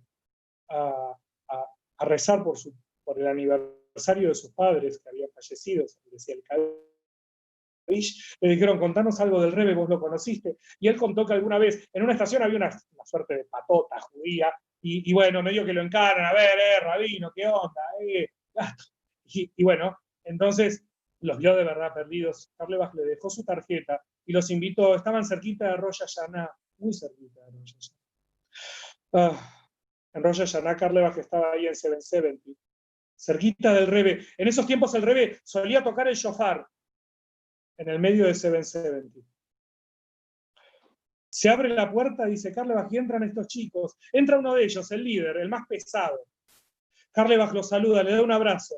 [0.70, 1.18] a,
[2.00, 6.44] rezar por, su, por el aniversario de sus padres que habían fallecido, decía el
[8.40, 10.56] le dijeron, contanos algo del Rebe, vos lo conociste.
[10.80, 12.72] Y él contó que alguna vez en una estación había una,
[13.04, 17.48] suerte de patota judía, y, bueno, medio que lo encaran, a ver, eh, rabino, ¿qué
[17.48, 17.82] onda?
[18.00, 18.30] Eh?
[19.34, 20.84] Y, bueno, entonces
[21.20, 22.52] los vio de verdad perdidos.
[22.58, 27.42] Carlebach le dejó su tarjeta y los invitó, estaban cerquita de Roya Yaná, muy cerquita
[27.46, 28.00] de Roya Yaná.
[29.14, 29.68] Ah,
[30.14, 32.60] en Roya Yaná, Carlebach estaba ahí en 770,
[33.16, 34.26] cerquita del Rebe.
[34.38, 36.66] En esos tiempos el Rebe solía tocar el shofar
[37.78, 39.20] en el medio de 770.
[41.30, 43.98] Se abre la puerta, dice Carlebach, y entran estos chicos.
[44.12, 46.28] Entra uno de ellos, el líder, el más pesado.
[47.14, 48.76] Carlebach lo saluda, le da un abrazo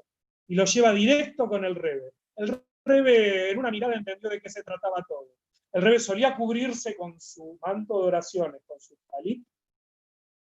[0.53, 2.13] y lo lleva directo con el Rebe.
[2.35, 5.29] El Rebe en una mirada entendió de qué se trataba todo.
[5.71, 9.43] El Rebe solía cubrirse con su manto de oraciones, con su talit,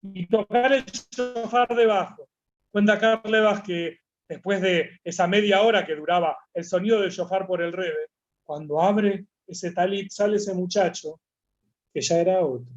[0.01, 2.27] y tocar el shofar debajo.
[2.71, 7.61] Cuenta Carlebas que después de esa media hora que duraba el sonido del shofar por
[7.61, 8.07] el Rebe,
[8.43, 11.21] cuando abre ese talit sale ese muchacho,
[11.93, 12.73] que ya era otro.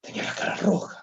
[0.00, 1.01] Tenía la cara roja,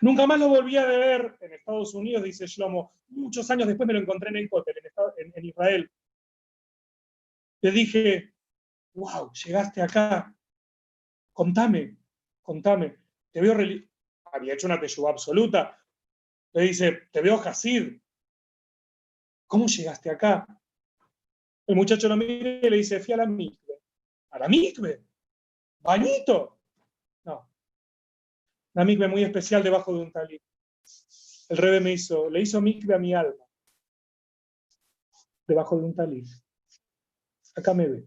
[0.00, 2.94] Nunca más lo volví a ver en Estados Unidos, dice Shlomo.
[3.08, 4.76] Muchos años después me lo encontré en el Kotel,
[5.34, 5.90] en, Israel.
[7.62, 8.34] Le dije,
[8.94, 10.34] wow, llegaste acá.
[11.32, 11.96] Contame,
[12.42, 12.96] contame.
[13.30, 13.54] Te veo
[14.32, 15.78] Había hecho una teyuba absoluta.
[16.52, 18.00] Le dice, te veo Hasid.
[19.46, 20.46] ¿Cómo llegaste acá?
[21.66, 23.74] El muchacho lo mira y le dice, fui a la mikve.
[24.30, 25.04] ¿A la mikve?
[25.80, 26.55] ¿Bañito?
[28.76, 30.38] Una mikve muy especial debajo de un talí.
[31.48, 33.42] El rebe me hizo, le hizo mikve a mi alma,
[35.46, 36.22] debajo de un talí.
[37.56, 38.06] Acá me ve.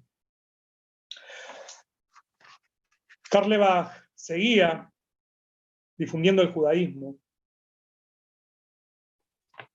[3.31, 4.93] Karleva seguía
[5.97, 7.19] difundiendo el judaísmo.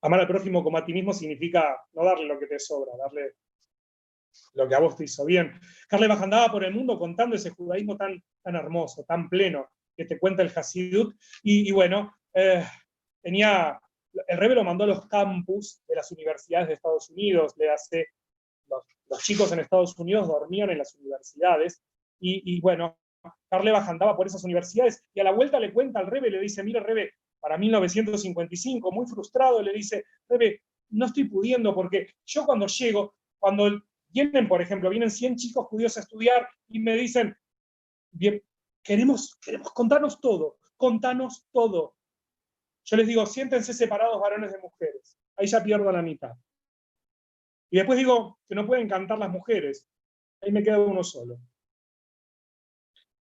[0.00, 3.34] Amar al prójimo como a ti mismo significa no darle lo que te sobra, darle
[4.52, 5.58] lo que a vos te hizo bien.
[5.88, 10.18] Karleva andaba por el mundo contando ese judaísmo tan, tan hermoso, tan pleno, que te
[10.18, 11.14] cuenta el Hasidut.
[11.42, 12.64] Y, bueno, eh,
[13.22, 13.80] tenía,
[14.28, 18.08] el Rebe lo mandó a los campus de las universidades de Estados Unidos, le hace,
[18.68, 21.82] los, chicos en Estados Unidos dormían en las universidades,
[22.26, 22.96] y, bueno,
[23.50, 26.62] Carlebach andaba por esas universidades, y a la vuelta le cuenta al Rebe, le dice,
[26.62, 32.66] mire Rebe, para 1955, muy frustrado, le dice, Rebe, no estoy pudiendo porque yo cuando
[32.66, 37.36] llego, cuando vienen, por ejemplo, vienen 100 chicos judíos a estudiar y me dicen,
[38.12, 38.42] bien,
[38.84, 41.96] Queremos, queremos contarnos todo, contanos todo.
[42.84, 45.18] Yo les digo, siéntense separados varones de mujeres.
[45.36, 46.32] Ahí ya pierdo la mitad.
[47.70, 49.88] Y después digo que no pueden cantar las mujeres.
[50.42, 51.38] Ahí me queda uno solo.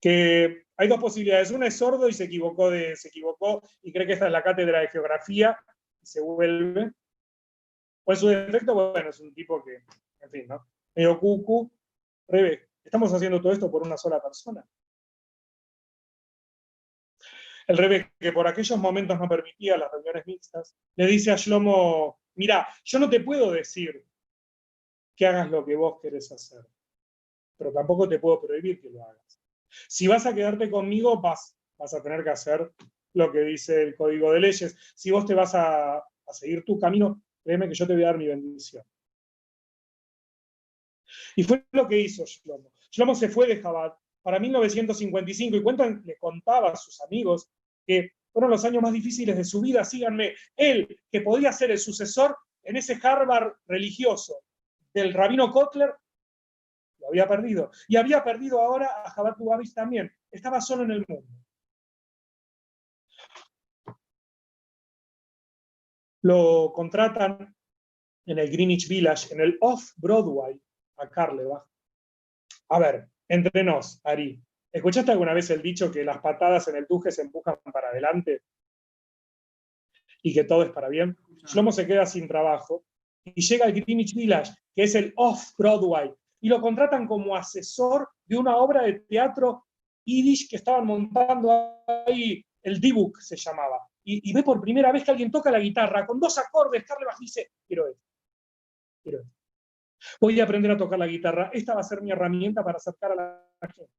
[0.01, 1.53] Que hay dos posibilidades.
[1.53, 4.43] Uno es sordo y se equivocó, de, se equivocó y cree que esta es la
[4.43, 5.59] cátedra de geografía
[6.03, 6.93] y se vuelve.
[8.05, 9.85] O en su defecto, bueno, es un tipo que,
[10.21, 10.67] en fin, ¿no?
[10.95, 11.71] Medio cucu.
[12.29, 14.67] Rebe, estamos haciendo todo esto por una sola persona.
[17.67, 22.21] El Rebe, que por aquellos momentos no permitía las reuniones mixtas, le dice a Shlomo,
[22.37, 24.07] mira, yo no te puedo decir
[25.17, 26.65] que hagas lo que vos querés hacer,
[27.57, 29.41] pero tampoco te puedo prohibir que lo hagas.
[29.89, 32.73] Si vas a quedarte conmigo, vas, vas a tener que hacer
[33.15, 34.77] lo que dice el código de leyes.
[34.95, 38.19] Si vos te vas a, seguir tu camino, créeme que yo te voy a dar
[38.19, 38.85] mi bendición.
[41.35, 42.71] Y fue lo que hizo Shlomo.
[42.91, 47.49] Shlomo se fue de Jabat para 1955 y cuentan, le contaba a sus amigos
[47.87, 51.79] que fueron los años más difíciles de su vida, síganme, él que podía ser el
[51.79, 54.43] sucesor en ese Harvard religioso
[54.93, 55.95] del rabino Kotler,
[56.99, 57.71] lo había perdido.
[57.89, 60.13] Y había perdido ahora a Jabat Lubavitch también.
[60.31, 61.29] Estaba solo en el mundo.
[66.23, 67.55] Lo contratan
[68.27, 70.61] en el Greenwich Village, en el Off-Broadway,
[70.97, 71.65] a Carlebach.
[72.69, 74.43] A ver, entre nos, Ari,
[74.77, 78.43] ¿escuchaste alguna vez el dicho que las patadas en el tuje se empujan para adelante?
[80.23, 81.17] Y que todo es para bien.
[81.47, 82.85] Shlomo se queda sin trabajo
[83.25, 88.37] y llega al Greenwich Village, que es el Off-Broadway, y lo contratan como asesor de
[88.37, 89.67] una obra de teatro
[90.05, 93.81] yiddish que estaban montando ahí, el D-Book se llamaba.
[94.05, 97.19] Y, y, ve por primera vez que alguien toca la guitarra con dos acordes, Carlebach
[97.19, 98.05] dice, quiero esto,
[99.03, 99.33] quiero esto.
[100.21, 103.13] Voy a aprender a tocar la guitarra, esta va a ser mi herramienta para acercar
[103.13, 103.91] a la gente.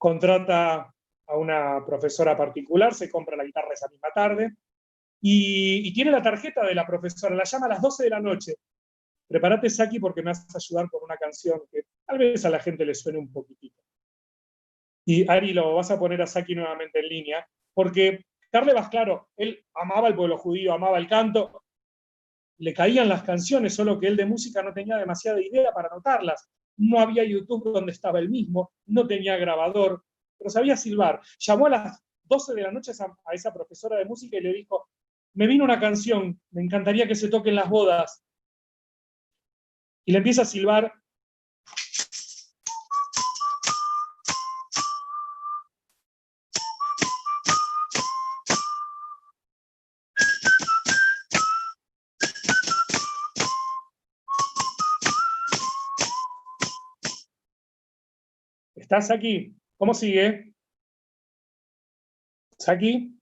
[0.00, 0.94] Contrata
[1.26, 4.54] a una profesora particular, se compra la guitarra esa misma tarde,
[5.20, 8.54] y, tiene la tarjeta de la profesora, la llama a las 12 de la noche.
[9.28, 12.60] Prepárate, Saki, porque me vas a ayudar con una canción que tal vez a la
[12.60, 13.82] gente le suene un poquitito.
[15.04, 19.62] Y Ari, lo vas a poner a Saki nuevamente en línea, porque Carlebas, claro, él
[19.74, 21.62] amaba el pueblo judío, amaba el canto,
[22.56, 26.48] le caían las canciones, solo que él de música no tenía demasiada idea para anotarlas.
[26.80, 30.02] No había YouTube donde estaba él mismo, no tenía grabador,
[30.38, 31.20] pero sabía silbar.
[31.38, 34.88] Llamó a las 12 de la noche a esa profesora de música y le dijo,
[35.34, 38.24] me vino una canción, me encantaría que se toquen las bodas.
[40.06, 40.94] Y le empieza a silbar.
[58.90, 59.56] ¿Estás aquí?
[59.78, 60.52] ¿Cómo sigue?
[62.58, 63.16] ¿Saki?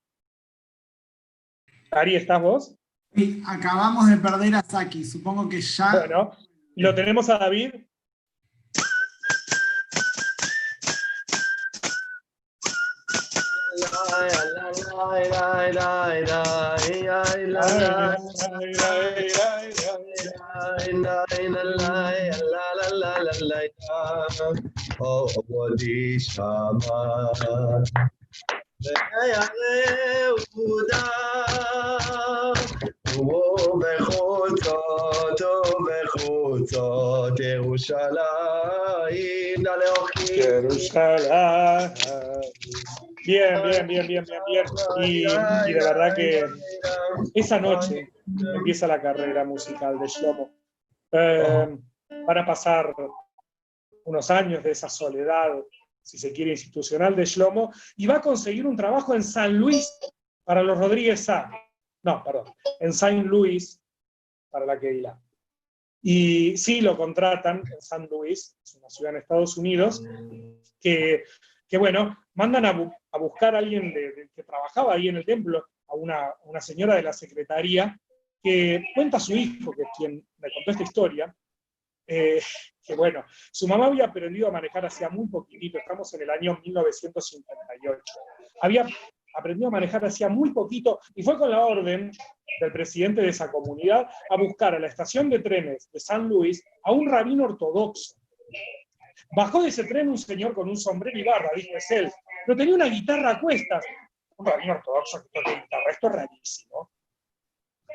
[1.90, 2.74] Ari, ¿estás vos?
[3.14, 5.90] Sí, acabamos de perder a Saki, supongo que ya...
[5.92, 6.32] Bueno,
[6.74, 7.74] lo tenemos a David.
[35.87, 39.93] בחוצות ירושלים, דלה
[40.35, 41.91] Jerusalén.
[43.25, 44.65] Bien, bien, bien, bien, bien, bien.
[44.97, 45.25] Y,
[45.69, 46.45] y de verdad que
[47.33, 48.11] esa noche
[48.55, 50.49] empieza la carrera musical de Shlomo.
[51.11, 51.77] Eh,
[52.27, 52.93] van a pasar
[54.08, 55.50] unos años de esa soledad,
[56.02, 59.86] si se quiere, institucional de Shlomo, y va a conseguir un trabajo en San Luis
[60.44, 61.50] para los Rodríguez A.
[62.02, 62.46] No, perdón,
[62.80, 63.82] en Saint Louis
[64.50, 65.20] para la Keilah.
[66.00, 70.02] Y sí, lo contratan en San Luis, es una ciudad en Estados Unidos,
[70.80, 71.24] que,
[71.68, 75.16] que bueno, mandan a, bu a, buscar a alguien de, de, que trabajaba ahí en
[75.16, 78.00] el templo, a una, una, señora de la secretaría,
[78.42, 81.36] que cuenta a su hijo, que es quien me contó esta historia,
[82.08, 82.40] eh,
[82.84, 86.58] que bueno, su mamá había aprendido a manejar hacía muy poquitito, estamos en el año
[86.64, 88.02] 1958.
[88.62, 88.86] Había
[89.34, 92.10] aprendió a manejar hacía muy poquito y fue con la orden
[92.60, 96.62] del presidente de esa comunidad a buscar a la estación de trenes de San Luis
[96.82, 98.16] a un rabino ortodoxo.
[99.36, 102.10] Bajó de ese tren un señor con un sombrero y barra, dijo es él,
[102.46, 103.84] pero tenía una guitarra a cuestas.
[104.36, 106.90] Un rabino ortodoxo que toca guitarra, esto es rarísimo.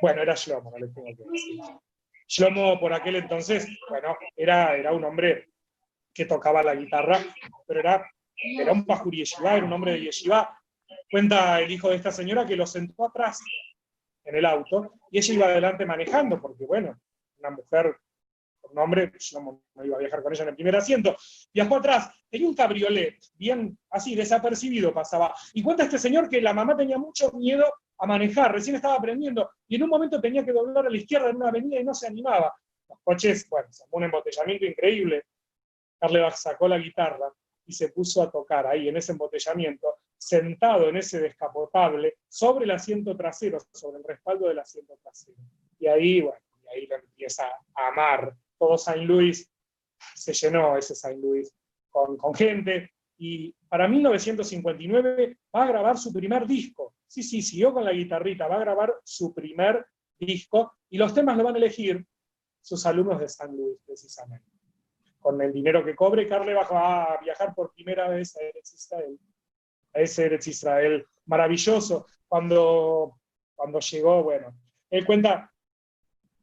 [0.02, 1.62] Bueno, era Shlomo, no le tengo que decir.
[2.34, 5.50] Shlomo por aquel entonces, bueno, era, era un hombre
[6.12, 7.20] que tocaba la guitarra,
[7.68, 10.60] pero era, era un Bajur Yeshiva, era un hombre de Yeshiva,
[11.14, 13.40] Cuenta el hijo de esta señora que lo sentó atrás
[14.26, 17.00] en el auto y ella iba adelante manejando, porque bueno,
[17.38, 17.98] una mujer,
[18.64, 21.16] un hombre, yo no, no, iba a viajar con ella en el primer asiento,
[21.54, 25.36] viajó atrás, tenía un cabriolet, bien así, desapercibido pasaba.
[25.54, 27.72] Y cuenta este señor que la mamá tenía mucho miedo
[28.04, 31.30] a manejar, recién estaba aprendiendo, y en un momento tenía que doblar a la izquierda
[31.30, 32.54] en una avenida y no se animaba.
[32.90, 35.24] Los coches, bueno, un embotellamiento increíble.
[36.02, 37.32] Carlebach sacó la guitarra
[37.66, 42.72] y se puso a tocar ahí en ese embotellamiento, sentado en ese descapotable, sobre el
[42.72, 45.38] asiento trasero, sobre el respaldo del asiento trasero.
[45.80, 48.36] Y ahí, bueno, y ahí lo empieza a amar.
[48.60, 49.50] Todo Saint Louis
[50.14, 51.50] se llenó ese Saint Louis
[51.90, 52.92] con, con gente.
[53.18, 58.48] Y para 1959 va a grabar su primer disco, sí, sí, siguió con la guitarrita,
[58.48, 59.86] va a grabar su primer
[60.20, 62.06] disco, y los temas lo van a elegir
[62.62, 64.48] sus alumnos de San Luis, precisamente.
[65.20, 69.20] Con el dinero que cobre, Carle va a viajar por primera vez a Eretz Israel.
[69.94, 72.08] A ese Eretz Israel maravilloso.
[72.28, 73.20] Cuando,
[73.56, 74.56] cuando llegó, bueno,
[74.90, 75.52] él cuenta,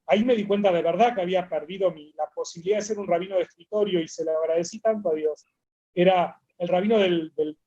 [0.06, 3.08] ahí me di cuenta de verdad que había perdido mi, la posibilidad de ser un
[3.08, 5.44] rabino de escritorio y se lo agradecí tanto a Dios.
[5.92, 7.58] Era el rabino del, del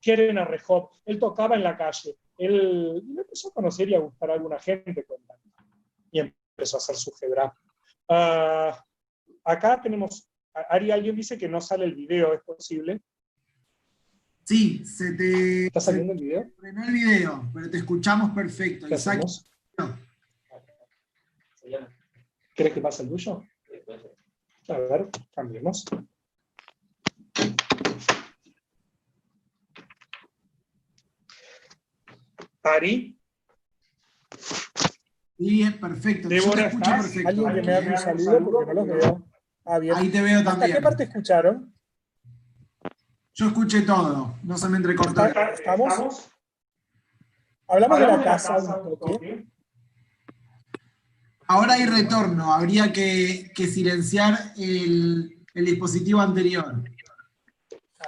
[0.00, 0.90] Keren Arrejov.
[1.06, 2.16] Él tocaba en la calle.
[2.36, 5.04] Él me empezó a conocer y a gustar a alguna gente.
[6.12, 7.52] Y empezó a hacer su gebra.
[8.06, 8.84] Ah,
[9.44, 13.00] acá tenemos, Ari, alguien dice que no sale el video, ¿es posible?
[14.44, 16.50] Sí, se te ¿Está saliendo el video?
[16.58, 18.86] frenó el video, pero te escuchamos perfecto.
[18.88, 19.22] ¿Qué Isaac?
[22.54, 23.42] ¿Querés que pase el tuyo?
[24.68, 25.84] A ver, cambiemos.
[32.68, 33.18] Ari,
[35.38, 36.28] sí, es perfecto.
[36.28, 37.02] Débora, escucho ¿estás?
[37.06, 37.28] perfecto.
[37.28, 39.28] Alguien que me haga un saludo porque no los veo.
[39.64, 39.94] Ah, bien.
[39.96, 40.82] Ahí te veo ¿Hasta qué también.
[40.82, 41.74] parte escucharon?
[43.34, 45.24] Yo escuché todo, no se me entrecortó.
[45.26, 46.28] ¿Está- ¿Estamos?
[47.68, 49.46] Hablamos de la casa un toque.
[51.46, 56.82] Ahora hay retorno, habría que, que silenciar el, el dispositivo anterior.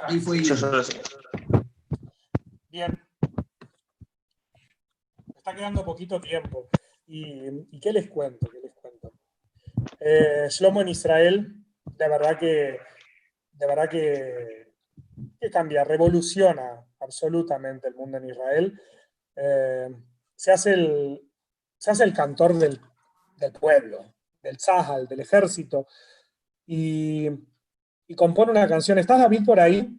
[0.02, 1.00] Ahí fue Yo solo sé.
[2.70, 2.98] Bien.
[5.40, 6.68] Está quedando poquito tiempo.
[7.06, 8.46] ¿Y, qué les cuento?
[8.50, 9.10] ¿Qué les cuento?
[9.98, 11.64] Eh, Shlomo en Israel,
[11.96, 12.78] de verdad que,
[13.52, 14.74] de verdad que,
[15.40, 18.82] que cambia, revoluciona absolutamente el mundo en Israel.
[19.34, 19.88] Eh,
[20.36, 21.22] se, hace el,
[21.78, 22.78] se hace el cantor del,
[23.38, 24.12] del pueblo,
[24.42, 25.86] del Tzahal, del ejército,
[26.66, 27.30] y,
[28.14, 28.98] compone una canción.
[28.98, 29.98] ¿Está David por ahí?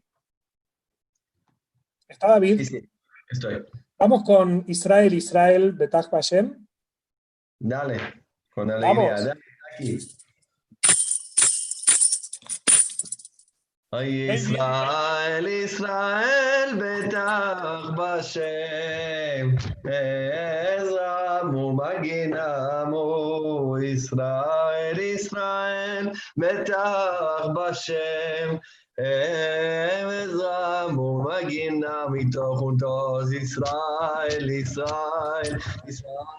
[2.08, 2.60] ¿Está David?
[2.60, 2.92] Sí, sí,
[3.28, 3.66] estoy.
[4.02, 6.66] Vamos con Israel, Israel, Betach Bashem.
[7.60, 8.00] Dale,
[8.50, 8.96] con alegría.
[8.96, 9.26] Vamos.
[9.26, 9.40] Dale,
[9.78, 10.00] aquí.
[13.92, 23.06] Ay, Israel, Israel, betach Bashem, Ezramu maginamu,
[23.86, 28.60] Israel, Israel, betach Bashem,
[32.10, 36.32] Mito juntos, Israel, Israel, Israel,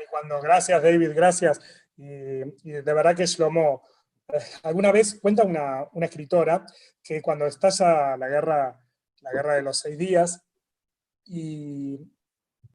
[0.00, 1.60] y cuando, gracias David, gracias.
[1.96, 3.82] Y, de verdad que Shlomo
[4.62, 6.64] alguna vez cuenta una, una escritora
[7.02, 8.80] que cuando estalla la guerra,
[9.20, 10.42] la guerra de los seis días,
[11.24, 11.98] y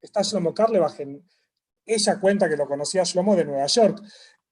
[0.01, 1.23] está Shlomo Karlebachen,
[1.85, 4.01] ella cuenta que lo conocía Shlomo de Nueva York.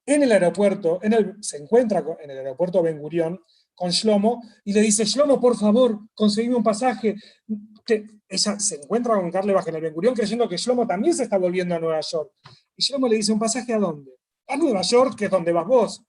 [0.05, 3.39] En el aeropuerto, en el, se encuentra en el aeropuerto Ben Gurion
[3.73, 7.15] con Shlomo y le dice, Shlomo, por favor, conseguime un pasaje.
[8.27, 11.37] Ella se encuentra con Karlebachen en el Ben Gurion creyendo que Shlomo también se está
[11.37, 12.31] volviendo a Nueva York.
[12.77, 14.11] Y Shlomo le dice, ¿un pasaje a dónde?
[14.47, 16.03] A Nueva York, que es donde vas vos.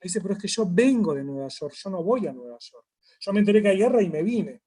[0.00, 2.86] Dice, pero es que yo vengo de Nueva York, yo no voy a Nueva York.
[3.20, 4.62] Yo me enteré que hay guerra y me vine.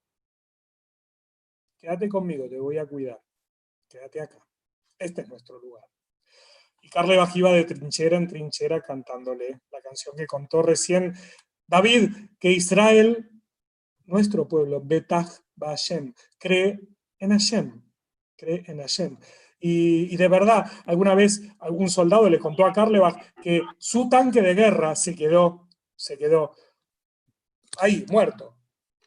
[1.77, 3.21] Quédate conmigo, te voy a cuidar.
[3.87, 4.45] Quédate acá.
[4.99, 5.83] Este es nuestro lugar.
[6.81, 11.13] Y Carlebach iba de trinchera en trinchera cantándole la canción que contó recién
[11.67, 12.09] David,
[12.39, 13.29] que Israel,
[14.05, 15.29] nuestro pueblo, Betach
[15.59, 16.79] Hashem, cree
[17.19, 17.81] en Hashem,
[18.35, 19.17] cree en Hashem.
[19.63, 24.55] Y, de verdad, alguna vez algún soldado le contó a Carlebach que su tanque de
[24.55, 26.55] guerra se quedó, se quedó
[27.77, 28.57] ahí, muerto.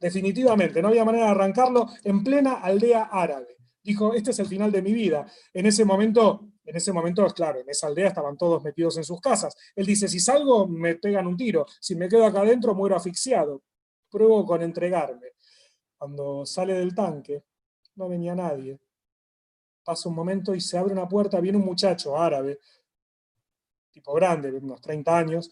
[0.00, 3.56] Definitivamente, no había manera de arrancarlo en plena aldea árabe.
[3.82, 5.26] Dijo, este es el final de mi vida.
[5.52, 9.20] En ese momento, en ese momento, claro, en esa aldea estaban todos metidos en sus
[9.20, 9.54] casas.
[9.74, 11.66] Él dice, si salgo, me pegan un tiro.
[11.80, 13.62] Si me quedo acá adentro, muero asfixiado.
[14.08, 15.32] Pruebo con entregarme.
[15.98, 17.42] Cuando sale del tanque,
[17.96, 18.78] no venía nadie.
[19.84, 22.58] Pasa un momento y se abre una puerta, viene un muchacho árabe,
[23.92, 25.50] tipo grande, de unos 30 años,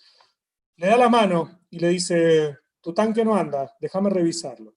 [0.77, 4.75] le da la mano y le dice, tu tanque no anda, déjame revisarlo.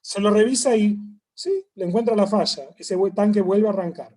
[0.00, 0.98] Se lo revisa y,
[1.32, 4.14] sí, le encuentra la falla, ese tanque vuelve a arrancar.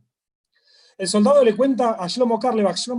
[0.98, 2.98] El soldado le cuenta a Shlomo Karlebach, yo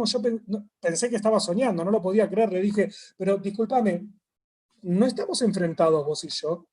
[0.81, 4.07] pensé que estaba soñando, no lo podía creer, le dije, pero discúlpame,
[4.83, 6.69] ¿no estamos enfrentados vos y yo?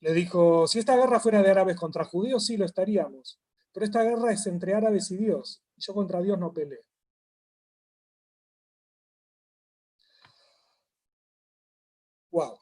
[0.00, 3.40] Le dijo, si esta guerra fuera de árabes contra judíos, sí lo estaríamos,
[3.76, 6.80] pero esta guerra es entre árabes y Dios, y yo contra Dios no peleo.
[12.30, 12.58] Wow.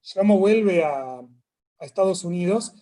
[0.00, 1.20] Shlomo vuelve a,
[1.80, 2.72] Estados Unidos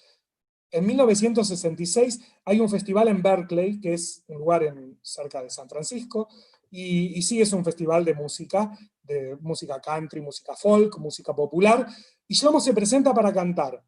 [0.70, 5.66] En 1966 hay un festival en Berkeley, que es un lugar en, cerca de San
[5.66, 6.28] Francisco,
[6.70, 11.86] y, y sí es un festival de música, de música country, música folk, música popular,
[12.26, 13.82] y Shlomo se presenta para cantar.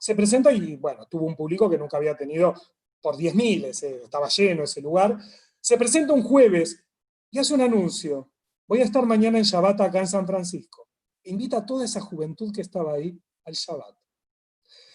[0.00, 2.54] Se presenta y, bueno, tuvo un público que nunca había tenido
[3.02, 5.18] por 10.000, ese- estaba lleno ese lugar.
[5.60, 6.82] Se presenta un jueves
[7.30, 8.30] y hace un anuncio.
[8.66, 10.88] Voy a estar mañana en Shabbat acá en San Francisco.
[11.24, 13.94] Invita a toda esa juventud que estaba ahí al Shabbat.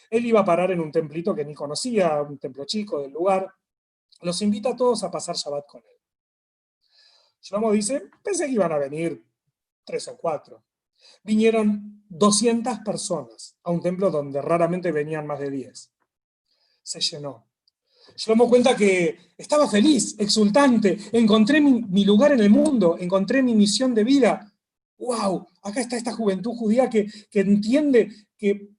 [0.09, 3.53] Él iba a parar en un templito que ni conocía, un templo chico del lugar.
[4.21, 5.99] Los invita a todos a pasar Shabbat con él.
[7.41, 9.23] Shlomo dice, pensé que iban a venir
[9.83, 10.64] tres o cuatro.
[11.23, 15.91] Vinieron 200 personas a un templo donde raramente venían más de 10.
[16.83, 17.47] Se llenó.
[18.15, 23.55] Shlomo cuenta que estaba feliz, exultante, encontré mi, mi lugar en el mundo, encontré mi
[23.55, 24.53] misión de vida.
[24.97, 25.47] ¡Wow!
[25.63, 28.69] Acá está esta juventud judía que, que entiende que,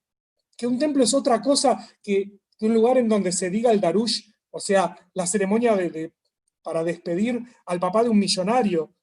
[0.56, 4.30] que un templo es otra cosa que, un lugar en donde se diga el darush,
[4.50, 6.14] o sea, la ceremonia de,
[6.62, 8.95] para despedir al papá de un millonario.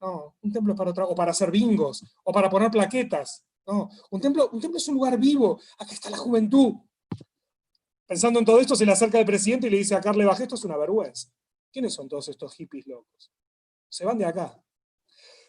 [0.00, 3.44] No, un templo es para otra, o para hacer bingos, o para poner plaquetas.
[3.66, 5.60] No, un templo, un templo es un lugar vivo.
[5.78, 6.74] Acá está la juventud.
[8.06, 10.42] Pensando en todo esto, se le acerca el presidente y le dice a Carle Baj,
[10.42, 11.28] esto es una vergüenza.
[11.72, 13.32] ¿Quiénes son todos estos hippies locos?
[13.88, 14.62] Se van de acá.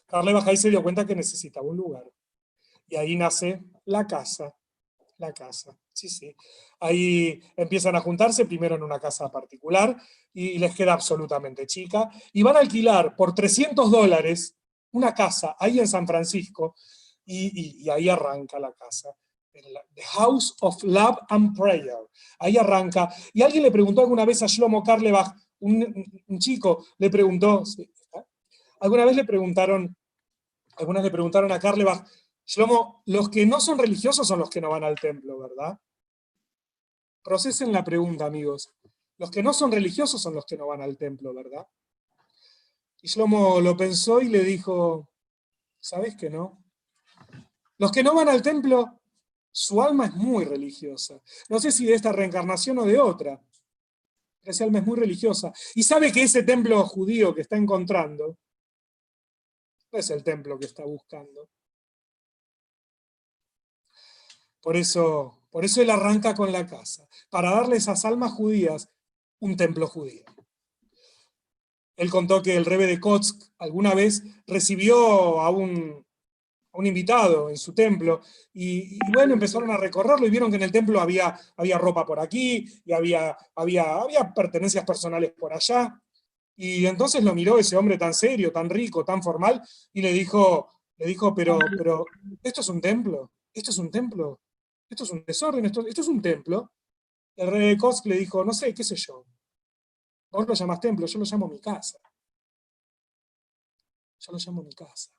[0.08, 2.12] Carle Baj ahí se dio cuenta que necesitaba un lugar.
[2.88, 4.56] Y ahí nace la casa.
[5.20, 6.36] La casa, sí, sí.
[6.80, 9.98] Ahí empiezan a juntarse, primero en una casa particular,
[10.34, 14.56] y les queda absolutamente chica, y van a alquilar por 300 dólares
[14.92, 16.76] una casa ahí en San Francisco,
[17.26, 19.10] y, ahí arranca la casa.
[19.52, 21.98] The House of Love and Prayer.
[22.40, 23.10] Ahí arranca.
[23.34, 27.64] Y alguien le preguntó alguna vez a Shlomo Karlebach, un, chico, le preguntó,
[28.80, 29.96] alguna vez le preguntaron,
[30.78, 32.08] algunas le preguntaron a Karlebach,
[32.46, 35.78] Shlomo, los que no son religiosos son los que no van al templo, ¿verdad?
[37.28, 38.74] Procesen la pregunta, amigos.
[39.18, 41.68] Los que no son religiosos son los que no van al templo, ¿verdad?
[43.02, 45.10] Y Shlomo lo pensó y le dijo,
[45.78, 46.64] ¿sabes que no?
[47.80, 49.02] Los que no van al templo,
[49.52, 51.22] su alma es muy religiosa.
[51.50, 53.38] No sé si de esta reencarnación o de otra.
[54.40, 55.52] Pero esa alma es muy religiosa.
[55.76, 58.38] Y sabe que ese templo judío que está encontrando
[59.92, 61.50] no es el templo que está buscando.
[64.62, 68.92] Por eso, por eso él arranca con la casa, para darle a esas almas judías
[69.40, 70.24] un templo judío.
[71.96, 76.06] Él contó que el rebe de Kotsk alguna vez recibió a un,
[76.76, 78.22] invitado en su templo
[78.54, 82.06] y, y bueno, empezaron a recorrerlo y vieron que en el templo había, había ropa
[82.06, 86.00] por aquí y había, había, había pertenencias personales por allá.
[86.56, 90.70] Y entonces lo miró ese hombre tan serio, tan rico, tan formal y le dijo,
[90.98, 92.06] le dijo pero, pero,
[92.44, 93.32] ¿esto es un templo?
[93.52, 94.40] ¿Esto es un templo?
[94.90, 95.66] ¿Esto es un desorden?
[95.66, 96.72] ¿Esto, es un templo?
[97.36, 99.26] El rey de Kotsk le dijo, no sé, qué sé yo.
[100.32, 102.00] Vos lo llamás templo, yo lo llamo mi casa.
[104.20, 105.12] Yo lo llamo mi casa.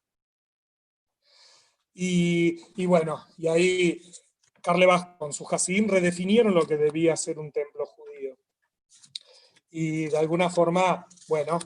[1.95, 4.01] Y, bueno, y ahí
[4.63, 8.37] Karlebach con su Hasidim redefinieron lo que debía ser un templo judío.
[9.71, 11.59] Y de alguna forma, bueno,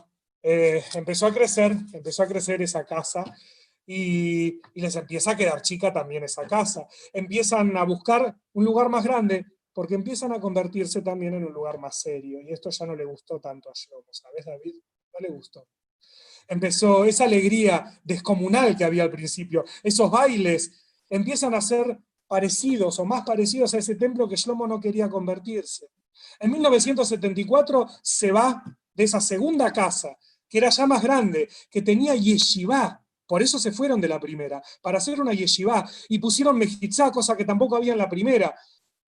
[0.42, 3.24] eh, empezó a crecer, empezó a crecer esa casa
[3.86, 6.86] y, les empieza a quedar chica también esa casa.
[7.12, 11.78] Empiezan a buscar un lugar más grande porque empiezan a convertirse también en un lugar
[11.78, 12.40] más serio.
[12.40, 14.74] Y esto ya no le gustó tanto a Shlomo, ¿sabes, David?
[15.12, 15.66] No le gustó.
[16.48, 20.72] Empezó esa alegría descomunal que había al principio, esos bailes,
[21.08, 25.88] empiezan a ser parecidos o más parecidos a ese templo que Shlomo no quería convertirse.
[26.40, 28.62] En 1974 se va
[28.94, 30.16] de esa segunda casa,
[30.48, 33.01] que era ya más grande, que tenía yeshiva,
[33.32, 37.34] por eso se fueron de la primera, para hacer una yeshiva, y pusieron mejitzá, cosa
[37.34, 38.54] que tampoco había en la primera.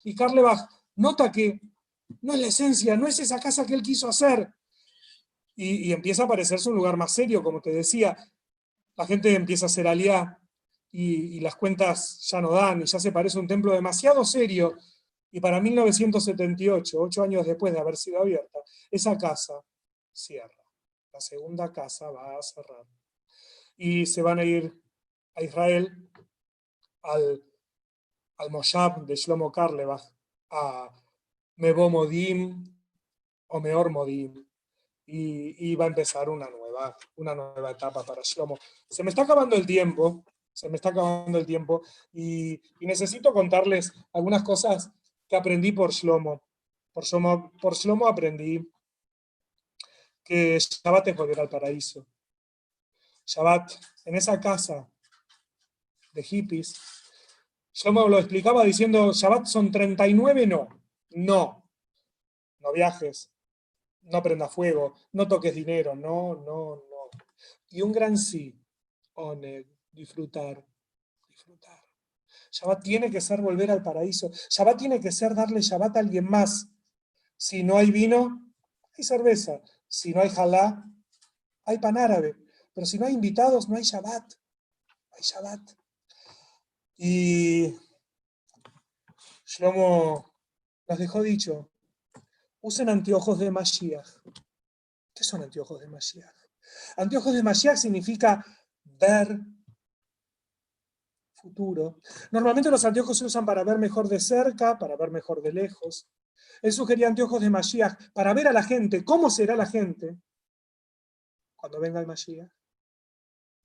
[0.02, 0.62] Y Karlebach
[0.96, 1.60] nota que
[2.22, 4.50] no es la esencia, no es esa casa que él quiso hacer.
[5.58, 8.16] Y, empieza a parecerse un lugar más serio, como te decía.
[8.96, 10.40] La gente empieza a hacer aliá
[10.90, 14.78] y, y las cuentas ya no dan, y ya se parece un templo demasiado serio.
[15.34, 18.60] Y para 1978, ocho años después de haber sido abierta,
[18.90, 19.56] esa casa
[20.14, 20.64] cierra.
[21.12, 22.86] La segunda casa va a cerrar.
[23.78, 24.74] Y se van a ir
[25.36, 26.10] a Israel,
[27.02, 27.44] al,
[28.38, 30.04] al Moshab de Shlomo Karlebach,
[30.50, 30.90] a
[31.56, 32.76] Mebo Modim
[33.48, 34.46] o Meor Modim.
[35.06, 38.58] Y, y va a empezar una nueva, una nueva etapa para Shlomo.
[38.90, 41.82] Se me está acabando el tiempo, se me está acabando el tiempo,
[42.14, 44.92] y, y necesito contarles algunas cosas
[45.28, 46.42] que aprendí por Shlomo.
[46.94, 48.72] Por Shlomo, por Shlomo aprendí
[50.24, 52.06] que Shabbat es volver al paraíso.
[53.26, 53.72] Shabbat,
[54.06, 54.90] en esa casa
[56.12, 56.76] de hippies,
[57.74, 60.70] Shlomo lo explicaba diciendo, Shabbat son 39 no,
[61.12, 61.64] no.
[62.60, 63.34] No viajes,
[64.04, 67.10] no prendas fuego, no toques dinero, no, no, no.
[67.70, 68.58] Y un gran sí,
[69.16, 70.64] Oneg, disfrutar,
[71.28, 71.82] disfrutar.
[72.52, 74.30] Shabbat tiene que ser volver al paraíso.
[74.50, 76.70] Shabbat tiene que ser darle Shabbat a alguien más.
[77.36, 78.54] Si no hay vino,
[78.96, 79.62] hay cerveza.
[79.88, 80.86] Si no hay jalá,
[81.66, 82.36] hay pan árabe.
[82.74, 84.34] Pero si no hay invitados, no hay Shabbat.
[84.34, 85.62] No hay Shabbat.
[86.98, 87.76] Y
[89.46, 90.36] Shlomo
[90.88, 91.70] nos dejó dicho,
[92.62, 94.08] usen anteojos de Mashiach.
[95.14, 96.36] ¿Qué son anteojos de Mashiach?
[96.98, 98.44] Anteojos de Mashiach significa
[98.84, 99.40] ver
[101.36, 102.00] futuro.
[102.32, 106.10] Normalmente los anteojos se usan para ver mejor de cerca, para ver mejor de lejos.
[106.62, 110.18] Él sugería anteojos de Mashiach para ver a la gente, cómo será la gente
[111.56, 112.50] cuando venga el Mashiach.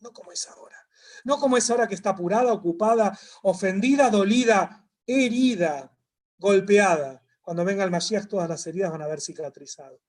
[0.01, 0.77] No como es ahora.
[1.25, 5.97] No como es ahora que está apurada, ocupada, ofendida, dolida, herida,
[6.39, 7.23] golpeada.
[7.43, 10.01] Cuando venga el Mashiach todas las heridas van a haber cicatrizado.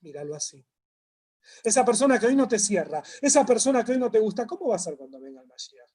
[0.00, 0.66] Míralo así.
[1.62, 4.68] Esa persona que hoy no te cierra, esa persona que hoy no te gusta, ¿cómo
[4.68, 5.90] va a ser cuando venga el Mashiach?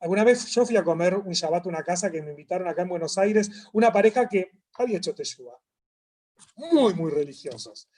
[0.00, 2.82] Alguna vez yo fui a comer un Shabbat a una casa que me invitaron acá
[2.82, 5.58] en Buenos Aires, una pareja que había hecho Teshuvah.
[6.56, 7.88] Muy, muy religiosos.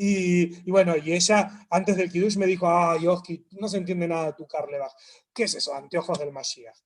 [0.00, 4.26] Y, bueno, y ella antes del Kiddush me dijo, ay, Oski, no se entiende nada
[4.26, 4.92] de tu Carlebach.
[5.34, 5.74] ¿Qué es eso?
[5.74, 6.78] Anteojos del Mashiach.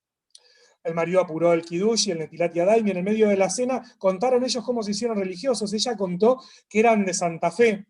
[0.82, 3.50] El marido apuró el Kiddush y el Netilat Yadayim, y en el medio de la
[3.50, 5.74] cena contaron ellos cómo se hicieron religiosos.
[5.74, 6.40] Ella contó
[6.70, 7.86] que eran de Santa Fe,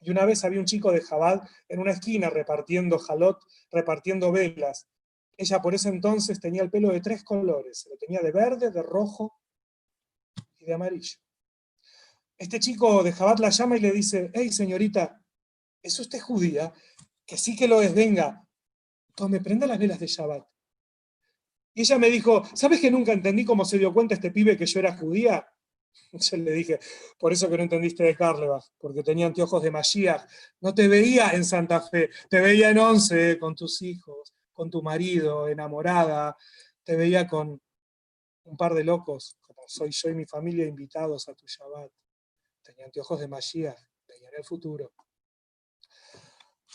[0.00, 3.40] y una vez había un chico de Jabal en una esquina repartiendo jalot,
[3.72, 4.86] repartiendo velas.
[5.36, 8.82] Ella por ese entonces tenía el pelo de tres colores, lo tenía de verde, de
[8.82, 9.40] rojo
[10.58, 11.18] y de amarillo.
[12.42, 15.22] Este chico de Jabat la llama y le dice, hey señorita,
[15.80, 16.72] ¿es usted judía?
[17.24, 18.44] Que sí que lo es, venga,
[19.14, 20.44] tome, prenda las velas de Shabbat.
[21.72, 24.66] Y ella me dijo, ¿sabes que nunca entendí cómo se dio cuenta este pibe que
[24.66, 25.46] yo era judía?
[26.12, 26.80] Yo le dije,
[27.16, 30.26] por eso que no entendiste de Carlebach, porque tenía anteojos de Mashiach.
[30.60, 34.82] No te veía en Santa Fe, te veía en Once con tus hijos, con tu
[34.82, 36.36] marido, enamorada,
[36.82, 37.62] te veía con
[38.42, 41.92] un par de locos, como soy yo y mi familia, invitados a tu Shabbat.
[42.62, 44.92] Tenía anteojos de Mashiach, veían el futuro.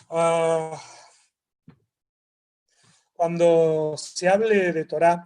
[0.10, 0.80] Ah,
[3.14, 5.24] cuando se hable de Torah,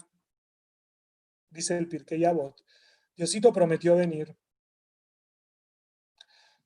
[1.49, 2.63] dice el Pirkei Avot,
[3.15, 4.35] Diosito prometió venir.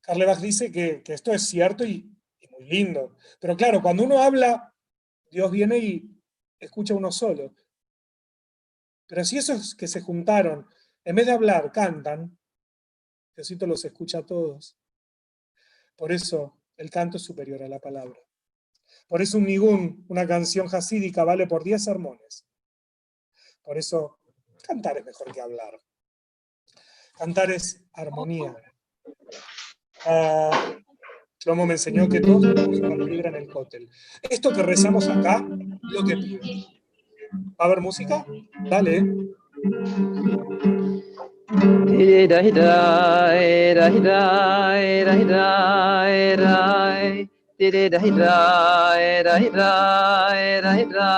[0.00, 3.16] Carlebach dice que, que, esto es cierto y, y, muy lindo.
[3.40, 4.72] Pero claro, cuando uno habla,
[5.30, 6.22] Dios viene y
[6.60, 7.52] escucha uno solo.
[9.08, 10.68] Pero si esos que se juntaron,
[11.04, 12.38] en vez de hablar, cantan,
[13.36, 14.76] Diosito los escucha a todos.
[15.94, 18.18] Por eso el canto es superior a la palabra.
[19.08, 22.46] Por eso un nigún, una canción hasídica, vale por 10 sermones.
[23.62, 24.18] Por eso
[24.66, 25.80] cantar es mejor que hablar.
[27.16, 28.56] Cantar es armonía.
[30.06, 30.80] Uh,
[31.38, 33.88] Shlomo me enseñó que todos tenemos una libra en el cótel.
[34.22, 35.46] Esto que rezamos acá,
[35.82, 36.66] lo que pide.
[37.32, 38.24] ¿Va a haber música?
[38.68, 39.04] Dale.
[41.56, 42.70] da da da
[43.74, 47.26] da da da da
[47.58, 49.70] did it hidra era hidra
[50.36, 51.10] era hidra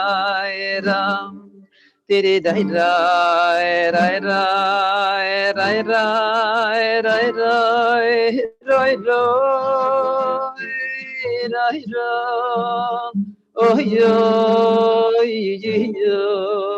[0.47, 1.31] era
[2.09, 2.91] did it hidra
[3.59, 4.43] era era
[5.23, 7.15] era era era era
[8.39, 9.23] hidra hidra
[11.43, 12.11] era hidra
[13.57, 14.15] oh yo
[16.07, 16.78] yo.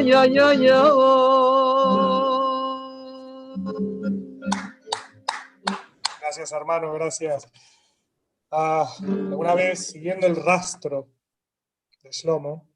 [0.00, 0.76] yo, yo, yo.
[6.20, 7.46] Gracias, hermano, gracias.
[8.50, 8.88] Ah,
[9.54, 11.08] vez, siguiendo el rastro
[12.02, 12.70] de Shlomo,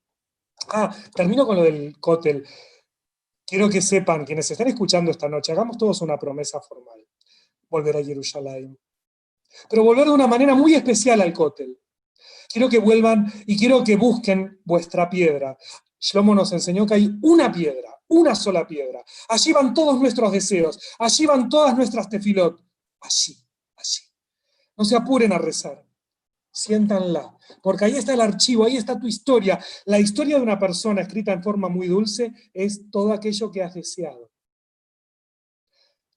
[0.72, 2.46] Ah, termino con lo del cótel.
[3.46, 7.06] Quiero que sepan, quienes están escuchando esta noche, hagamos todos una promesa formal.
[7.68, 8.78] Volver a Jerusalén.
[9.68, 11.78] Pero volver de una manera muy especial al cótel.
[12.48, 15.56] Quiero que vuelvan y quiero que busquen vuestra piedra.
[16.04, 19.02] Shlomo nos enseñó que hay una piedra, una sola piedra.
[19.26, 22.60] Allí van todos nuestros deseos, allí van todas nuestras tefilot.
[23.00, 23.34] Allí,
[23.74, 24.02] allí.
[24.76, 25.82] No se apuren a rezar.
[26.52, 29.58] siéntanla, porque ahí está el archivo, ahí está tu historia.
[29.86, 33.74] La historia de una persona escrita en forma muy dulce es todo aquello que has
[33.74, 34.30] deseado.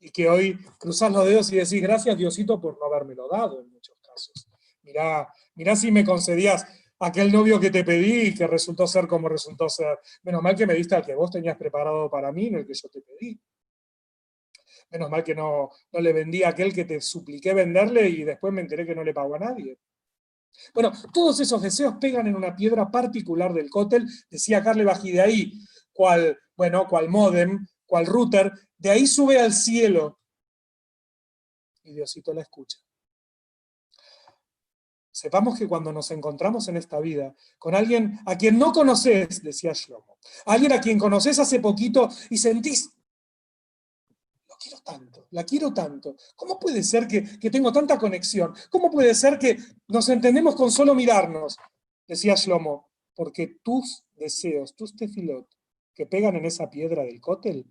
[0.01, 3.71] Y que hoy cruzas los dedos y decís, gracias Diosito por no habérmelo dado en
[3.71, 4.49] muchos casos.
[4.83, 6.65] Mirá, mirá si me concedías
[6.99, 9.99] aquel novio que te pedí y que resultó ser como resultó ser.
[10.23, 12.73] Menos mal que me diste al que vos tenías preparado para mí, no el que
[12.73, 13.39] yo te pedí.
[14.91, 18.53] Menos mal que no, no le vendí a aquel que te supliqué venderle y después
[18.53, 19.77] me enteré que no le pagó a nadie.
[20.73, 25.21] Bueno, todos esos deseos pegan en una piedra particular del cótel, decía Carle Bají, de
[25.21, 25.53] ahí,
[25.93, 30.19] cual, bueno, cual modem, cual router, de ahí sube al cielo.
[31.83, 32.79] Y Diosito la escucha.
[35.17, 39.73] Sepamos que cuando nos encontramos en esta vida con alguien a quien no conoces, decía
[39.73, 42.91] Shlomo, alguien a quien conoces hace poquito y sentís
[44.59, 46.15] quiero tanto, la quiero tanto.
[46.35, 48.53] ¿Cómo puede ser que, tengo tanta conexión?
[48.69, 49.57] ¿Cómo puede ser que
[49.87, 51.57] nos entendemos con solo mirarnos?
[52.07, 55.47] Decía Shlomo, porque tus deseos, tus tefilot,
[55.95, 57.65] que pegan en esa piedra del cótel,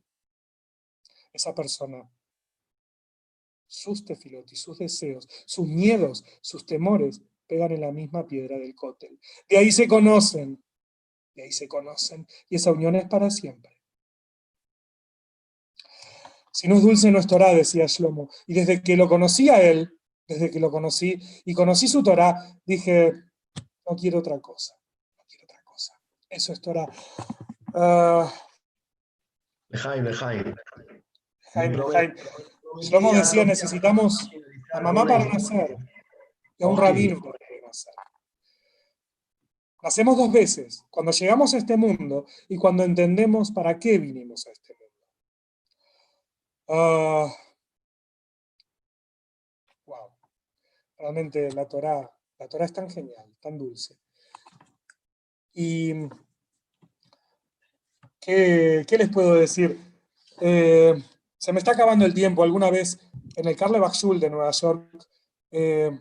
[1.32, 2.10] esa persona,
[3.68, 8.74] sus tefilot y sus deseos, sus miedos, sus temores, pegan en la misma piedra del
[8.74, 9.18] cótel.
[9.48, 10.62] De ahí se conocen,
[11.34, 13.76] de ahí se conocen, y esa unión es para siempre.
[16.52, 18.30] Si no es dulce, no es Torah, decía Shlomo.
[18.46, 19.92] Y desde que lo conocí a él,
[20.26, 22.34] desde que lo conocí y conocí su Torah,
[22.64, 23.12] dije,
[23.88, 24.74] no quiero otra cosa,
[25.18, 26.00] no quiero otra cosa.
[26.30, 26.86] Eso es Torah.
[27.74, 28.26] Uh,
[29.68, 30.54] Lejaim, Lejaim.
[32.80, 34.30] Shlomo decía, necesitamos
[34.72, 35.76] a mamá para nacer
[36.58, 37.20] y a un rabino.
[39.82, 44.50] Nacemos dos veces, cuando llegamos a este mundo y cuando entendemos para qué vinimos a
[44.50, 44.86] este mundo.
[46.68, 47.32] Ah,
[49.86, 50.10] wow.
[50.98, 53.96] Realmente la Torah, la Torah es tan genial, tan dulce.
[55.52, 55.92] Y
[58.20, 59.78] ¿qué, les puedo decir?
[60.40, 61.00] Eh,
[61.38, 62.42] se me está acabando el tiempo.
[62.42, 62.98] Alguna vez
[63.36, 65.06] en el Carle Shul de Nueva York
[65.52, 65.98] eh,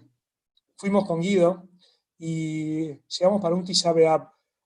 [0.77, 1.67] fuimos con Guido
[2.17, 3.93] y llegamos para un Tisha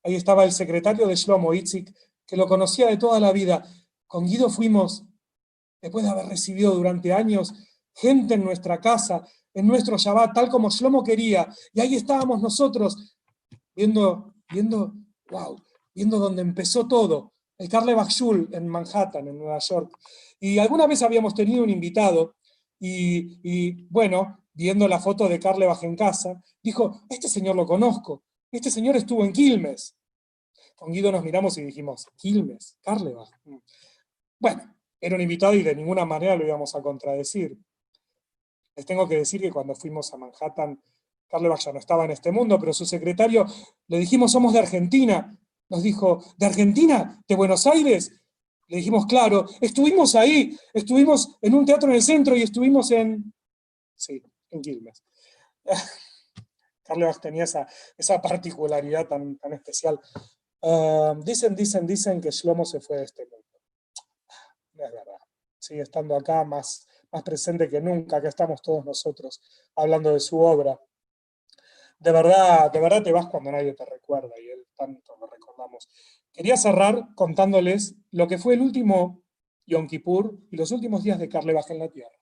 [0.04, 1.94] Ahí estaba el secretario de Shlomo Itzik,
[2.26, 3.66] que lo conocía de toda la vida.
[4.08, 5.04] Con Guido fuimos
[5.82, 7.54] después de haber recibido durante años
[7.94, 13.18] gente en nuestra casa, en nuestro Shabbat, tal como Shlomo quería, y ahí estábamos nosotros
[13.76, 14.94] viendo, viendo,
[15.30, 15.58] wow,
[15.94, 19.98] viendo donde empezó todo, el Carle Bachul en Manhattan, en Nueva York.
[20.40, 22.36] Y alguna vez habíamos tenido un invitado,
[22.82, 28.96] y, bueno, viendo la foto de Carle casa, dijo, este señor lo conozco, este señor
[28.96, 29.96] estuvo en Quilmes.
[30.76, 33.30] Con Guido nos miramos y dijimos, Quilmes, Carlebach.
[34.40, 37.58] Bueno, era un invitado y de ninguna manera lo íbamos a contradecir.
[38.76, 40.82] Les tengo que decir que cuando fuimos a Manhattan,
[41.28, 43.46] Carlos ya no estaba en este mundo, pero su secretario,
[43.88, 45.38] le dijimos, somos de Argentina.
[45.70, 47.22] Nos dijo, ¿de Argentina?
[47.28, 48.12] ¿De Buenos Aires?
[48.68, 53.34] Le dijimos, claro, estuvimos ahí, estuvimos en un teatro en el centro y estuvimos en...
[53.96, 55.04] Sí, en Quilmes.
[56.84, 60.00] Carlos tenía esa, esa particularidad tan, tan especial.
[60.62, 63.40] Ah, dicen, dicen, dicen que Shlomo se fue de este mundo
[64.86, 65.18] es verdad.
[65.58, 69.42] Sigue estando acá más, más presente que nunca, que estamos todos nosotros
[69.76, 70.80] hablando de su obra.
[72.00, 75.88] De verdad, de verdad te vas cuando nadie te recuerda y él tanto lo recordamos.
[76.32, 79.24] Quería cerrar contándoles lo que fue el último
[79.66, 82.19] Yom Kippur y los últimos días de Carle Baja en la Tierra.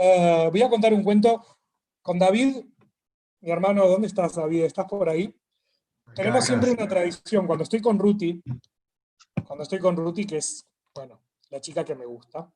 [0.00, 1.44] Eh, voy a contar un cuento
[2.00, 2.64] con David,
[3.40, 4.62] mi hermano, ¿dónde estás David?
[4.62, 5.34] ¿Estás por ahí?
[6.14, 8.40] Tenemos siempre una tradición, cuando estoy con Ruti,
[9.44, 11.20] cuando estoy con Ruti, que es, bueno,
[11.50, 12.48] la chica que me gusta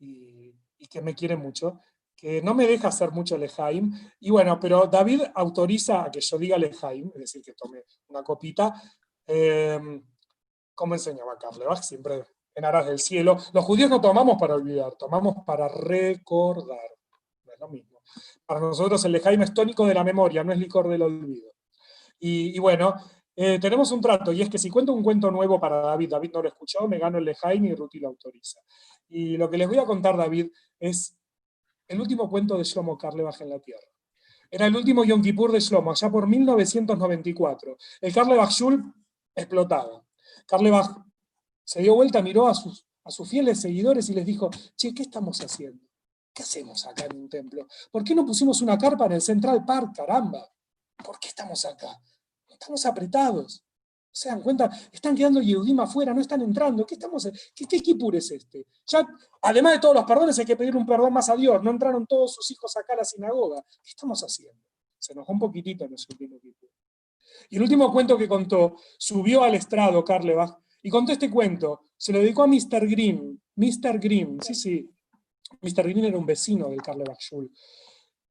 [0.00, 0.52] y,
[0.90, 1.80] que me quiere mucho,
[2.16, 3.92] que no me deja hacer mucho Lejaim.
[4.18, 8.24] Y bueno, pero David autoriza a que yo diga Lejaim, es decir, que tome una
[8.24, 8.74] copita,
[9.28, 10.02] eh,
[10.74, 12.24] como enseñaba Karlebach, siempre
[12.54, 13.36] en aras del cielo.
[13.52, 16.90] Los judíos no tomamos para olvidar, tomamos para recordar.
[17.44, 18.00] No es lo mismo.
[18.46, 21.52] Para nosotros el Lejaim es tónico de la memoria, no es licor del olvido.
[22.18, 22.94] Y, y bueno,
[23.36, 26.30] eh, tenemos un trato, y es que si cuento un cuento nuevo para David, David
[26.34, 28.60] no lo escuchó, me gano el de Jaime y Ruti lo autoriza.
[29.08, 30.48] Y lo que les voy a contar, David,
[30.78, 31.16] es
[31.88, 33.86] el último cuento de Shlomo Karlebach en la Tierra.
[34.50, 37.76] Era el último Yom Kippur de Shlomo, allá por 1994.
[38.00, 38.92] El Karlebach Shul
[39.34, 40.04] explotaba.
[40.46, 40.90] Karlebach
[41.70, 42.84] se dio vuelta, miró a sus,
[43.28, 45.80] fieles seguidores y les dijo, che, ¿qué estamos haciendo?
[46.34, 47.64] ¿Qué hacemos acá en un templo?
[47.92, 50.52] ¿Por qué no pusimos una carpa en el Central Park, caramba?
[51.04, 51.96] ¿Por qué estamos acá?
[52.48, 53.64] estamos apretados.
[54.10, 54.68] ¿Se dan cuenta?
[54.90, 56.84] Están quedando Yehudim afuera, no están entrando.
[56.84, 58.66] ¿Qué, estamos, qué, qué es este?
[58.88, 59.06] Ya,
[59.40, 61.62] además de todos los perdones, hay que pedir un perdón más a Dios.
[61.62, 63.62] No entraron todos sus hijos acá a la sinagoga.
[63.80, 64.60] ¿Qué estamos haciendo?
[64.98, 66.68] Se enojó un poquitito en ese último Kippur.
[67.48, 71.82] Y el último cuento que contó, subió al estrado Karlebach y contó este cuento.
[71.96, 72.88] Se lo dedicó a Mr.
[72.88, 73.38] Grimm.
[73.56, 73.98] Mr.
[73.98, 74.90] Grimm, sí, sí.
[75.60, 75.88] Mr.
[75.88, 77.50] Grimm era un vecino del Karlebach Schul.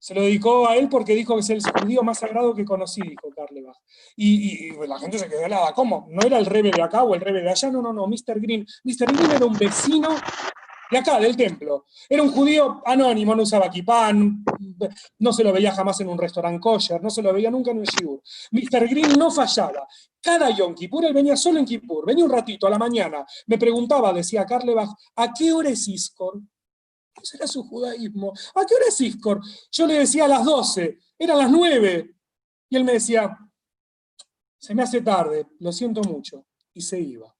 [0.02, 3.02] Se lo dedicó a él porque dijo que es el judío más sagrado que conocí,
[3.02, 3.76] dijo Karlebach.
[4.16, 5.74] Y, y, y la gente se quedó helada.
[5.74, 6.08] ¿Cómo?
[6.10, 7.70] ¿No era el rebe de acá o el rebe de allá?
[7.70, 8.08] No, no, no.
[8.08, 8.40] Mr.
[8.40, 8.66] Green.
[8.86, 9.14] Mr.
[9.14, 10.10] Green era un vecino
[10.90, 11.86] de acá, del templo.
[12.08, 14.44] Era un judío anónimo, no usaba kipán,
[15.20, 17.80] no se lo veía jamás en un restaurante kosher, no se lo veía nunca en
[17.80, 18.22] un shiur.
[18.52, 18.88] Mr.
[18.88, 19.88] Green no fallaba.
[20.22, 23.58] Cada Yom Kippur, él venía solo en Kippur, venía un ratito a la mañana, me
[23.58, 26.42] preguntaba, decía Karlebach, ¿a qué hora es Iskor?
[27.22, 28.34] Ese era su judaísmo.
[28.56, 29.42] ¿A qué hora es Iskor?
[29.72, 32.16] Yo le decía a las 12, eran las 9.
[32.70, 33.38] Y él me decía,
[34.58, 36.46] se me hace tarde, lo siento mucho.
[36.74, 37.36] Y se iba.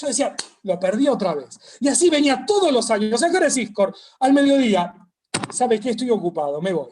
[0.00, 1.58] Yo decía, lo perdí otra vez.
[1.80, 3.22] Y así venía todos los años.
[3.22, 3.94] ¿A qué hora es Iskor?
[4.20, 4.94] Al mediodía.
[5.50, 5.90] ¿Sabe qué?
[5.90, 6.90] Estoy ocupado, me voy.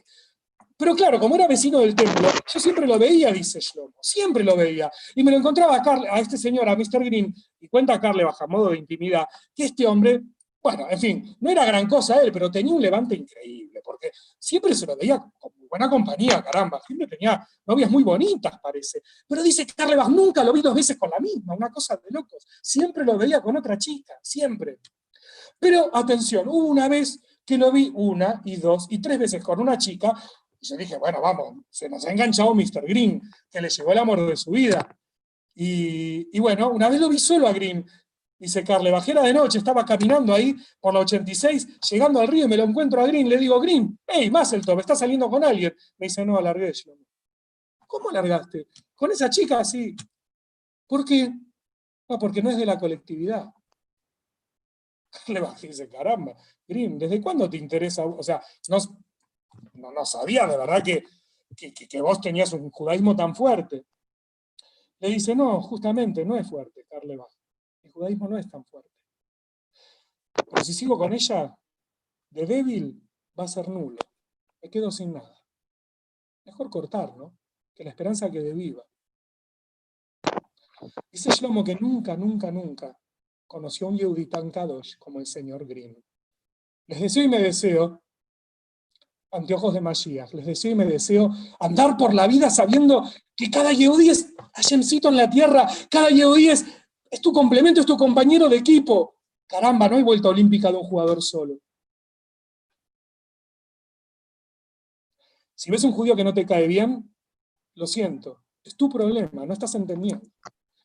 [0.76, 4.56] Pero claro, como era vecino del templo, yo siempre lo veía, dice Shlomo, siempre lo
[4.56, 4.88] veía.
[5.16, 7.04] Y me lo encontraba a este señor, a Mr.
[7.04, 10.22] Green, y cuenta a Carle baja modo de intimidad, que este hombre,
[10.69, 14.75] bueno, en fin, no era gran cosa él, pero tenía un levante increíble, porque siempre
[14.75, 19.01] se lo veía con buena compañía, caramba, siempre tenía novias muy bonitas, parece.
[19.27, 22.11] Pero dice que Carlebach nunca lo vi dos veces con la misma, una cosa de
[22.11, 22.47] locos.
[22.61, 24.81] Siempre lo veía con otra chica, siempre.
[25.59, 29.61] Pero atención, hubo una vez que lo vi una y dos y tres veces con
[29.61, 30.12] una chica,
[30.61, 32.83] y yo dije, bueno, vamos, se nos ha enganchado Mr.
[32.87, 34.87] Green, que le llegó el amor de su vida.
[35.55, 37.87] Y bueno, una vez lo vi solo a Green,
[38.39, 42.49] dice Carle, bajera de noche, estaba caminando ahí por la 86, llegando al río y
[42.49, 45.74] me lo encuentro a Green, le digo, Green, hey, Masseltop, ¿estás saliendo con alguien?
[45.99, 46.93] Me dice, no, alargué yo.
[47.86, 48.68] ¿Cómo largaste?
[48.95, 49.97] Con esa chica así.
[50.86, 51.32] ¿Por qué?
[52.09, 53.47] No, porque no es de la colectividad.
[55.28, 56.34] Le bajé dice, caramba,
[56.66, 58.05] Green, ¿desde cuándo te interesa?
[58.05, 58.78] O sea, no,
[59.74, 61.05] no, no sabía de verdad que,
[61.57, 63.86] que, que, vos tenías un judaísmo tan fuerte.
[65.01, 67.32] Le dice, no, justamente, no es fuerte, Carlebach.
[67.32, 67.38] El
[67.99, 68.90] judaísmo no es tan fuerte.
[70.32, 71.55] Pero si sigo con ella,
[72.30, 73.03] de débil
[73.38, 73.99] va a ser nulo.
[74.62, 75.36] Me quedo sin nada.
[76.44, 77.36] Mejor cortar, ¿no?
[77.74, 78.84] Que la esperanza quede viva.
[81.11, 82.96] Dice Shlomo que nunca, nunca, nunca
[83.46, 85.96] conoció a un Yehudi tan kadosh como el señor Green.
[86.86, 88.03] Les deseo y me deseo
[89.32, 90.32] anteojos de Mashiach.
[90.34, 93.03] Les deseo y me deseo andar por la vida sabiendo
[93.36, 96.64] que cada Yehudi es Hashemcito en la tierra, cada Yehudi es,
[97.11, 99.16] es tu complemento, es tu compañero de equipo.
[99.46, 101.59] Caramba, no hay vuelta olímpica de un jugador solo.
[105.54, 107.12] Si ves un judío que no te cae bien,
[107.74, 110.24] lo siento, es tu problema, no estás entendiendo.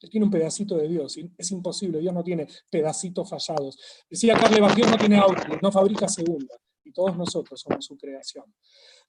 [0.02, 3.78] Él tiene un pedacito de Dios, es imposible, Dios no tiene pedacitos fallados.
[4.10, 8.46] Decía Carle Dios no tiene auto, no fabrica segunda y todos nosotros somos su creación.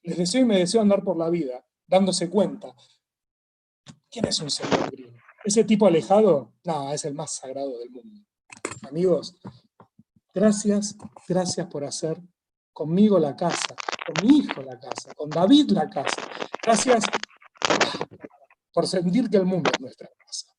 [0.03, 2.73] Les deseo y me deseo andar por la vida, dándose cuenta.
[4.09, 5.24] ¿Quién es un señor Green?
[5.45, 8.19] Ese tipo alejado, no, es el más sagrado del mundo.
[8.89, 9.35] Amigos,
[10.33, 12.19] gracias, gracias por hacer
[12.73, 13.75] conmigo la casa,
[14.07, 16.27] con mi hijo la casa, con David la casa.
[16.63, 17.03] Gracias
[18.73, 20.54] por sentir que el mundo es nuestra casa.